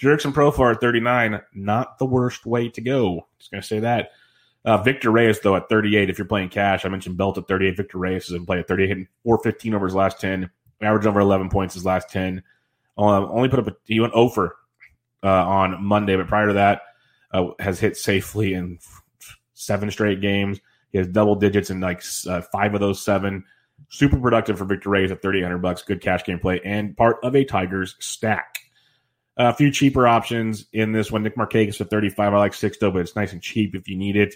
Jurickson 0.00 0.32
Profar 0.32 0.74
at 0.74 0.80
39, 0.80 1.40
not 1.54 1.98
the 1.98 2.06
worst 2.06 2.46
way 2.46 2.68
to 2.70 2.80
go. 2.80 3.26
Just 3.38 3.50
going 3.50 3.60
to 3.60 3.66
say 3.66 3.80
that. 3.80 4.12
Uh, 4.64 4.78
Victor 4.78 5.10
Reyes, 5.10 5.40
though, 5.40 5.56
at 5.56 5.68
38, 5.68 6.10
if 6.10 6.18
you're 6.18 6.26
playing 6.26 6.48
cash, 6.48 6.84
I 6.84 6.88
mentioned 6.88 7.16
Belt 7.16 7.38
at 7.38 7.48
38. 7.48 7.76
Victor 7.76 7.98
Reyes 7.98 8.24
is 8.24 8.32
in 8.32 8.46
play 8.46 8.58
at 8.58 8.68
38, 8.68 8.88
hitting 8.88 9.08
415 9.24 9.74
over 9.74 9.86
his 9.86 9.94
last 9.94 10.20
10, 10.20 10.50
average 10.80 11.06
over 11.06 11.20
11 11.20 11.50
points 11.50 11.74
his 11.74 11.84
last 11.84 12.10
10. 12.10 12.42
Uh, 12.96 13.26
only 13.28 13.48
put 13.48 13.58
up 13.58 13.68
a, 13.68 13.76
he 13.84 14.00
went 14.00 14.12
over 14.14 14.56
uh, 15.22 15.28
on 15.28 15.82
Monday, 15.82 16.16
but 16.16 16.26
prior 16.26 16.48
to 16.48 16.54
that, 16.54 16.82
uh, 17.32 17.48
has 17.58 17.78
hit 17.78 17.96
safely 17.96 18.54
in 18.54 18.78
seven 19.54 19.90
straight 19.90 20.20
games. 20.20 20.60
He 20.92 20.98
has 20.98 21.06
double 21.06 21.36
digits 21.36 21.70
in 21.70 21.80
like 21.80 22.02
uh, 22.26 22.40
five 22.52 22.74
of 22.74 22.80
those 22.80 23.04
seven. 23.04 23.44
Super 23.88 24.18
productive 24.18 24.58
for 24.58 24.64
Victor 24.64 24.90
Reyes 24.90 25.10
at 25.10 25.22
3,800 25.22 25.58
bucks. 25.58 25.82
Good 25.82 26.00
cash 26.00 26.24
game 26.24 26.38
play 26.38 26.60
and 26.64 26.96
part 26.96 27.18
of 27.22 27.34
a 27.34 27.44
Tigers 27.44 27.96
stack. 27.98 28.58
A 29.40 29.54
few 29.54 29.70
cheaper 29.70 30.06
options 30.06 30.66
in 30.74 30.92
this 30.92 31.10
one. 31.10 31.22
Nick 31.22 31.34
Markakis 31.34 31.80
at 31.80 31.88
35. 31.88 32.34
I 32.34 32.36
like 32.36 32.52
Sixto, 32.52 32.92
but 32.92 32.98
it's 32.98 33.16
nice 33.16 33.32
and 33.32 33.40
cheap 33.40 33.74
if 33.74 33.88
you 33.88 33.96
need 33.96 34.14
it. 34.14 34.34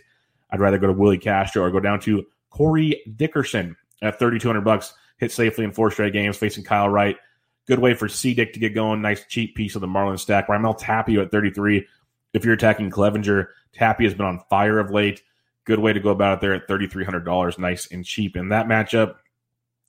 I'd 0.51 0.61
rather 0.61 0.79
go 0.79 0.87
to 0.87 0.95
Willie 0.95 1.19
Castro 1.19 1.63
or 1.63 1.71
go 1.71 1.79
down 1.79 2.01
to 2.01 2.25
Corey 2.49 3.03
Dickerson 3.15 3.77
at 4.01 4.19
3,200 4.19 4.63
bucks. 4.63 4.95
Hit 5.19 5.31
safely 5.31 5.67
in 5.67 5.73
four 5.73 5.91
straight 5.91 6.15
games, 6.15 6.39
facing 6.39 6.65
Kyle 6.65 6.89
Wright. 6.89 7.19
Good 7.67 7.81
way 7.81 7.93
for 7.93 8.09
C 8.09 8.33
Dick 8.33 8.55
to 8.55 8.59
get 8.59 8.75
going. 8.75 9.03
Nice 9.03 9.27
cheap 9.27 9.55
piece 9.55 9.75
of 9.75 9.83
the 9.83 9.87
Marlin 9.87 10.17
stack. 10.17 10.49
Raimel 10.49 10.79
Tapia 10.79 11.21
at 11.21 11.31
33. 11.31 11.87
If 12.33 12.47
you're 12.47 12.55
attacking 12.55 12.91
Clevinger, 12.91 13.49
Tapia 13.75 14.09
has 14.09 14.17
been 14.17 14.25
on 14.25 14.41
fire 14.49 14.79
of 14.79 14.91
late. 14.91 15.23
Good 15.65 15.81
way 15.81 15.93
to 15.93 16.01
go 16.01 16.13
about 16.13 16.39
it 16.39 16.41
there 16.41 16.55
at 16.55 16.67
$3,300. 16.67 17.59
Nice 17.59 17.89
and 17.93 18.07
cheap. 18.07 18.37
In 18.37 18.49
that 18.49 18.69
matchup, 18.69 19.17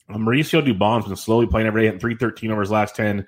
Mauricio 0.10 0.62
Dubon's 0.62 1.08
been 1.08 1.16
slowly 1.16 1.48
playing 1.48 1.68
every 1.68 1.84
day, 1.84 1.86
hitting 1.86 2.02
313 2.02 2.52
over 2.52 2.60
his 2.60 2.72
last 2.72 2.98
10. 2.98 3.26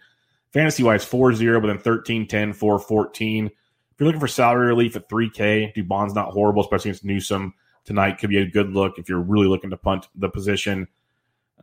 Fantasy 0.54 0.84
wise, 0.84 1.04
4 1.04 1.34
0, 1.34 1.60
but 1.60 1.68
then 1.68 1.80
13 1.80 2.28
10, 2.28 2.54
4 2.54 2.80
14. 2.80 3.46
If 3.48 3.52
you're 4.00 4.08
looking 4.08 4.20
for 4.20 4.28
salary 4.28 4.68
relief 4.68 4.96
at 4.96 5.10
3K, 5.10 5.76
Dubon's 5.76 6.14
not 6.14 6.32
horrible, 6.32 6.62
especially 6.62 6.92
against 6.92 7.06
Newsome 7.06 7.54
tonight. 7.84 8.20
Could 8.20 8.30
be 8.30 8.38
a 8.38 8.46
good 8.46 8.72
look 8.72 9.00
if 9.00 9.10
you're 9.10 9.20
really 9.20 9.48
looking 9.48 9.72
to 9.72 9.78
punt 9.78 10.08
the 10.16 10.30
position. 10.30 10.88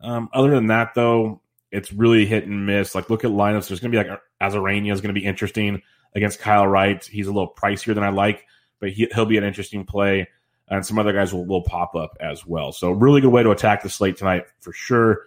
Um, 0.00 0.28
other 0.32 0.50
than 0.50 0.66
that, 0.66 0.94
though, 0.94 1.40
it's 1.70 1.92
really 1.92 2.26
hit 2.26 2.46
and 2.46 2.66
miss. 2.66 2.94
Like, 2.94 3.10
look 3.10 3.24
at 3.24 3.30
lineups. 3.30 3.68
There's 3.68 3.80
going 3.80 3.92
to 3.92 4.02
be 4.02 4.08
like 4.08 4.20
Arozarena 4.40 4.92
is 4.92 5.00
going 5.00 5.14
to 5.14 5.20
be 5.20 5.26
interesting 5.26 5.82
against 6.14 6.40
Kyle 6.40 6.66
Wright. 6.66 7.04
He's 7.04 7.26
a 7.26 7.32
little 7.32 7.52
pricier 7.52 7.94
than 7.94 8.04
I 8.04 8.10
like, 8.10 8.46
but 8.80 8.90
he, 8.90 9.08
will 9.16 9.26
be 9.26 9.38
an 9.38 9.44
interesting 9.44 9.84
play. 9.84 10.28
And 10.68 10.84
some 10.84 10.98
other 10.98 11.12
guys 11.12 11.32
will, 11.32 11.44
will 11.44 11.62
pop 11.62 11.94
up 11.94 12.16
as 12.20 12.46
well. 12.46 12.72
So, 12.72 12.90
really 12.90 13.20
good 13.20 13.32
way 13.32 13.42
to 13.42 13.50
attack 13.50 13.82
the 13.82 13.90
slate 13.90 14.16
tonight 14.16 14.44
for 14.60 14.72
sure. 14.72 15.22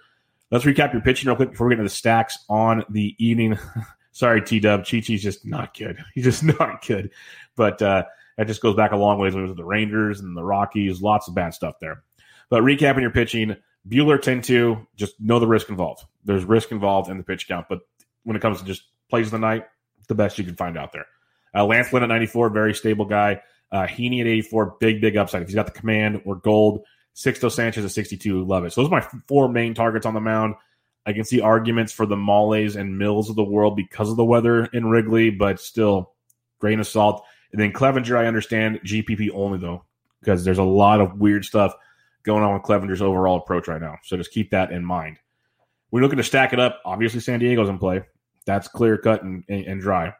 Let's 0.49 0.65
recap 0.65 0.93
your 0.93 1.01
pitching 1.01 1.27
real 1.27 1.35
quick 1.35 1.51
before 1.51 1.67
we 1.67 1.75
get 1.75 1.79
into 1.79 1.89
the 1.89 1.95
stacks 1.95 2.37
on 2.49 2.85
the 2.89 3.15
evening. 3.19 3.59
Sorry, 4.13 4.41
T 4.41 4.59
Dub. 4.59 4.85
Chi 4.85 5.01
Chi's 5.01 5.21
just 5.21 5.45
not 5.45 5.77
good. 5.77 6.03
He's 6.15 6.23
just 6.23 6.43
not 6.43 6.85
good. 6.85 7.11
But 7.55 7.81
uh, 7.81 8.05
that 8.37 8.47
just 8.47 8.61
goes 8.61 8.75
back 8.75 8.91
a 8.91 8.97
long 8.97 9.19
ways 9.19 9.33
when 9.33 9.43
it 9.43 9.47
was 9.47 9.57
the 9.57 9.65
Rangers 9.65 10.21
and 10.21 10.35
the 10.35 10.43
Rockies. 10.43 11.01
Lots 11.01 11.27
of 11.27 11.35
bad 11.35 11.53
stuff 11.53 11.75
there. 11.81 12.03
But 12.49 12.63
recapping 12.63 13.01
your 13.01 13.11
pitching, 13.11 13.57
Buehler 13.87 14.21
10 14.21 14.41
2, 14.41 14.87
just 14.95 15.19
know 15.19 15.39
the 15.39 15.47
risk 15.47 15.69
involved. 15.69 16.05
There's 16.23 16.45
risk 16.45 16.71
involved 16.71 17.09
in 17.09 17.17
the 17.17 17.23
pitch 17.23 17.47
count. 17.47 17.67
But 17.69 17.79
when 18.23 18.35
it 18.35 18.41
comes 18.41 18.59
to 18.59 18.65
just 18.65 18.83
plays 19.09 19.27
of 19.27 19.31
the 19.31 19.39
night, 19.39 19.65
the 20.07 20.15
best 20.15 20.37
you 20.37 20.45
can 20.45 20.55
find 20.55 20.77
out 20.77 20.93
there. 20.93 21.05
Uh, 21.53 21.65
Lance 21.65 21.91
Lynn 21.91 22.03
at 22.03 22.09
94, 22.09 22.49
very 22.49 22.73
stable 22.73 23.05
guy. 23.05 23.41
Uh, 23.71 23.85
Heaney 23.85 24.21
at 24.21 24.27
84, 24.27 24.77
big, 24.79 25.01
big 25.01 25.17
upside. 25.17 25.41
If 25.41 25.49
he's 25.49 25.55
got 25.55 25.65
the 25.65 25.79
command 25.79 26.21
or 26.25 26.35
gold, 26.35 26.85
Sixto 27.17 27.51
Sanchez 27.51 27.83
at 27.83 27.89
62, 27.89 28.43
love 28.43 28.63
it. 28.63 28.73
So 28.73 28.81
those 28.81 28.91
are 28.91 29.01
my 29.01 29.07
four 29.27 29.49
main 29.49 29.73
targets 29.73 30.05
on 30.05 30.13
the 30.13 30.21
mound. 30.21 30.53
I 31.03 31.13
can 31.13 31.23
see 31.23 31.41
arguments 31.41 31.91
for 31.91 32.05
the 32.05 32.15
Mahles 32.15 32.75
and 32.75 32.99
Mills 32.99 33.31
of 33.31 33.35
the 33.35 33.43
world 33.43 33.75
because 33.75 34.11
of 34.11 34.17
the 34.17 34.25
weather 34.25 34.65
in 34.65 34.85
Wrigley, 34.85 35.31
but 35.31 35.59
still, 35.59 36.11
grain 36.59 36.79
of 36.79 36.85
salt. 36.85 37.25
And 37.51 37.59
then 37.59 37.73
Clevinger, 37.73 38.15
I 38.15 38.27
understand 38.27 38.81
GPP 38.85 39.31
only 39.33 39.57
though, 39.57 39.83
because 40.19 40.45
there's 40.45 40.59
a 40.59 40.63
lot 40.63 41.01
of 41.01 41.17
weird 41.17 41.43
stuff 41.43 41.73
going 42.21 42.43
on 42.43 42.53
with 42.53 42.61
Clevinger's 42.61 43.01
overall 43.01 43.37
approach 43.37 43.67
right 43.67 43.81
now. 43.81 43.95
So 44.03 44.15
just 44.15 44.31
keep 44.31 44.51
that 44.51 44.71
in 44.71 44.85
mind. 44.85 45.17
We're 45.89 46.01
looking 46.01 46.17
to 46.17 46.23
stack 46.23 46.53
it 46.53 46.59
up. 46.59 46.81
Obviously, 46.85 47.21
San 47.21 47.39
Diego's 47.39 47.69
in 47.69 47.79
play. 47.79 48.03
That's 48.45 48.67
clear 48.67 48.95
cut 48.95 49.23
and, 49.23 49.43
and, 49.49 49.65
and 49.65 49.81
dry. 49.81 50.13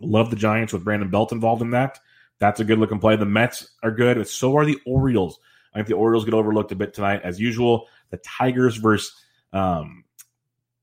Love 0.00 0.30
the 0.30 0.36
Giants 0.36 0.72
with 0.72 0.84
Brandon 0.84 1.10
Belt 1.10 1.32
involved 1.32 1.60
in 1.60 1.72
that. 1.72 1.98
That's 2.38 2.60
a 2.60 2.64
good 2.64 2.78
looking 2.78 2.98
play. 2.98 3.16
The 3.16 3.26
Mets 3.26 3.74
are 3.82 3.90
good. 3.90 4.26
So 4.26 4.56
are 4.56 4.64
the 4.64 4.78
Orioles. 4.86 5.38
I 5.74 5.78
think 5.78 5.88
the 5.88 5.94
Orioles 5.94 6.24
get 6.24 6.34
overlooked 6.34 6.72
a 6.72 6.76
bit 6.76 6.94
tonight, 6.94 7.22
as 7.24 7.40
usual. 7.40 7.88
The 8.10 8.18
Tigers 8.18 8.76
versus 8.76 9.12
um, 9.52 10.04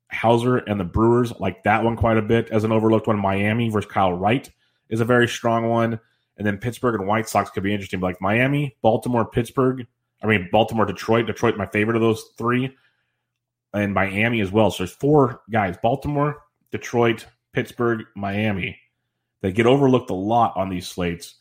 Houser 0.08 0.58
and 0.58 0.80
the 0.80 0.86
Brewers 0.86 1.32
like 1.40 1.64
that 1.64 1.84
one 1.84 1.96
quite 1.96 2.18
a 2.18 2.22
bit 2.22 2.50
as 2.50 2.64
an 2.64 2.72
overlooked 2.72 3.08
one. 3.08 3.18
Miami 3.18 3.70
versus 3.70 3.90
Kyle 3.90 4.14
Wright 4.14 4.50
is 4.90 5.00
a 5.00 5.06
very 5.06 5.28
strong 5.28 5.70
one. 5.70 6.00
And 6.38 6.46
then 6.46 6.58
Pittsburgh 6.58 7.00
and 7.00 7.08
White 7.08 7.30
Sox 7.30 7.50
could 7.50 7.64
be 7.64 7.74
interesting. 7.74 8.00
But 8.00 8.08
like 8.08 8.22
Miami, 8.22 8.76
Baltimore, 8.82 9.26
Pittsburgh. 9.26 9.86
I 10.24 10.28
mean, 10.28 10.50
Baltimore, 10.52 10.86
Detroit. 10.86 11.28
Detroit, 11.28 11.58
my 11.58 11.68
favorite 11.68 11.96
of 11.96 12.02
those 12.02 12.24
three. 12.38 12.76
And 13.74 13.94
Miami 13.94 14.42
as 14.42 14.52
well. 14.52 14.72
So 14.72 14.84
there's 14.84 14.92
four 14.92 15.42
guys 15.50 15.78
Baltimore, 15.82 16.44
Detroit, 16.72 17.26
Pittsburgh, 17.54 18.04
Miami 18.16 18.78
that 19.42 19.54
get 19.54 19.66
overlooked 19.66 20.10
a 20.10 20.16
lot 20.16 20.56
on 20.58 20.70
these 20.70 20.88
slates. 20.88 21.36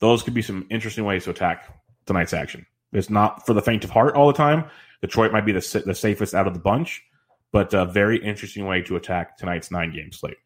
Those 0.00 0.22
could 0.22 0.34
be 0.34 0.42
some 0.42 0.66
interesting 0.70 1.04
ways 1.04 1.24
to 1.24 1.30
attack 1.30 1.72
tonight's 2.06 2.32
action. 2.32 2.66
It's 2.96 3.10
not 3.10 3.46
for 3.46 3.52
the 3.52 3.62
faint 3.62 3.84
of 3.84 3.90
heart 3.90 4.14
all 4.14 4.26
the 4.26 4.32
time. 4.32 4.64
Detroit 5.00 5.32
might 5.32 5.44
be 5.44 5.52
the, 5.52 5.82
the 5.84 5.94
safest 5.94 6.34
out 6.34 6.46
of 6.46 6.54
the 6.54 6.60
bunch, 6.60 7.02
but 7.52 7.74
a 7.74 7.84
very 7.84 8.22
interesting 8.22 8.66
way 8.66 8.82
to 8.82 8.96
attack 8.96 9.36
tonight's 9.36 9.70
nine 9.70 9.92
game 9.92 10.12
slate. 10.12 10.38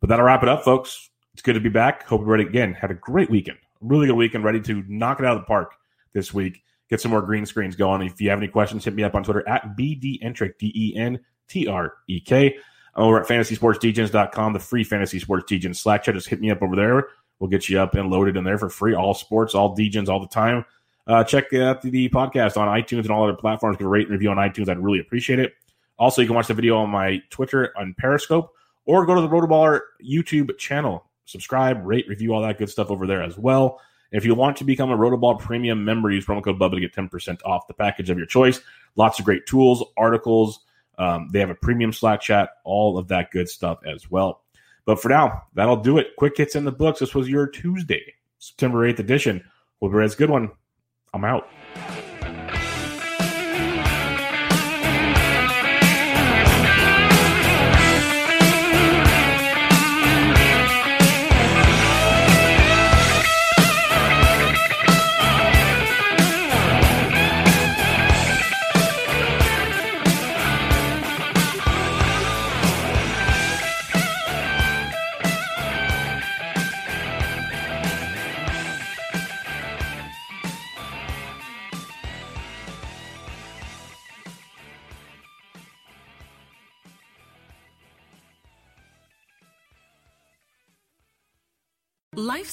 But 0.00 0.08
that'll 0.08 0.26
wrap 0.26 0.42
it 0.42 0.48
up, 0.48 0.64
folks. 0.64 1.10
It's 1.32 1.42
good 1.42 1.54
to 1.54 1.60
be 1.60 1.68
back. 1.68 2.04
Hope 2.04 2.20
everybody 2.20 2.48
again 2.48 2.74
had 2.74 2.90
a 2.90 2.94
great 2.94 3.30
weekend, 3.30 3.58
really 3.80 4.06
good 4.06 4.16
weekend, 4.16 4.44
ready 4.44 4.60
to 4.60 4.84
knock 4.86 5.20
it 5.20 5.26
out 5.26 5.36
of 5.36 5.42
the 5.42 5.46
park 5.46 5.74
this 6.12 6.34
week. 6.34 6.62
Get 6.90 7.00
some 7.00 7.10
more 7.10 7.22
green 7.22 7.46
screens 7.46 7.74
going. 7.74 8.02
If 8.02 8.20
you 8.20 8.28
have 8.28 8.38
any 8.38 8.48
questions, 8.48 8.84
hit 8.84 8.94
me 8.94 9.02
up 9.02 9.14
on 9.14 9.24
Twitter 9.24 9.48
at 9.48 9.76
BDentrek, 9.78 10.58
D 10.58 10.72
E 10.74 10.96
N 10.96 11.18
T 11.48 11.66
R 11.66 11.94
E 12.06 12.20
K. 12.20 12.56
Over 12.94 13.18
at 13.22 13.26
fantasysportsdegens.com, 13.26 14.52
the 14.52 14.58
free 14.58 14.84
fantasy 14.84 15.18
sports 15.18 15.50
degens 15.50 15.76
Slack 15.76 16.02
chat. 16.02 16.14
Just 16.14 16.28
hit 16.28 16.42
me 16.42 16.50
up 16.50 16.60
over 16.60 16.76
there. 16.76 17.08
We'll 17.38 17.48
get 17.48 17.68
you 17.68 17.80
up 17.80 17.94
and 17.94 18.10
loaded 18.10 18.36
in 18.36 18.44
there 18.44 18.58
for 18.58 18.68
free. 18.68 18.94
All 18.94 19.14
sports, 19.14 19.54
all 19.54 19.74
degens, 19.74 20.08
all 20.08 20.20
the 20.20 20.28
time. 20.28 20.66
Uh, 21.06 21.24
check 21.24 21.52
out 21.54 21.82
the, 21.82 22.08
podcast 22.08 22.56
on 22.56 22.68
iTunes 22.68 23.02
and 23.02 23.10
all 23.10 23.24
other 23.24 23.36
platforms. 23.36 23.76
Give 23.76 23.86
a 23.86 23.90
rate 23.90 24.06
and 24.06 24.12
review 24.12 24.30
on 24.30 24.36
iTunes. 24.36 24.68
I'd 24.68 24.78
really 24.78 25.00
appreciate 25.00 25.38
it. 25.38 25.54
Also, 25.98 26.20
you 26.20 26.28
can 26.28 26.36
watch 26.36 26.48
the 26.48 26.54
video 26.54 26.78
on 26.78 26.90
my 26.90 27.22
Twitter 27.30 27.72
on 27.76 27.94
Periscope 27.98 28.50
or 28.84 29.06
go 29.06 29.14
to 29.14 29.20
the 29.20 29.28
Rotoballer 29.28 29.80
YouTube 30.04 30.56
channel. 30.58 31.06
Subscribe, 31.24 31.84
rate, 31.84 32.06
review, 32.08 32.34
all 32.34 32.42
that 32.42 32.58
good 32.58 32.70
stuff 32.70 32.90
over 32.90 33.06
there 33.06 33.22
as 33.22 33.38
well. 33.38 33.80
If 34.10 34.24
you 34.24 34.34
want 34.34 34.56
to 34.58 34.64
become 34.64 34.90
a 34.90 34.96
Rotoball 34.96 35.38
premium 35.38 35.84
member, 35.84 36.10
use 36.10 36.26
promo 36.26 36.42
code 36.42 36.58
Bubba 36.58 36.74
to 36.74 36.80
get 36.80 36.94
10% 36.94 37.40
off 37.44 37.66
the 37.66 37.74
package 37.74 38.10
of 38.10 38.18
your 38.18 38.26
choice. 38.26 38.60
Lots 38.96 39.18
of 39.18 39.24
great 39.24 39.46
tools, 39.46 39.82
articles. 39.96 40.60
Um, 40.98 41.30
they 41.32 41.40
have 41.40 41.50
a 41.50 41.54
premium 41.54 41.92
Slack 41.92 42.20
chat, 42.20 42.50
all 42.64 42.98
of 42.98 43.08
that 43.08 43.30
good 43.30 43.48
stuff 43.48 43.78
as 43.86 44.10
well. 44.10 44.42
But 44.84 45.00
for 45.00 45.08
now, 45.08 45.44
that'll 45.54 45.76
do 45.76 45.98
it. 45.98 46.16
Quick 46.16 46.36
hits 46.36 46.56
in 46.56 46.64
the 46.64 46.72
books. 46.72 47.00
This 47.00 47.14
was 47.14 47.28
your 47.28 47.46
Tuesday, 47.46 48.14
September 48.38 48.86
8th 48.92 48.98
edition. 48.98 49.42
Hope 49.80 49.92
you 49.92 50.00
a 50.00 50.08
good 50.08 50.30
one. 50.30 50.50
I'm 51.14 51.24
out. 51.26 51.46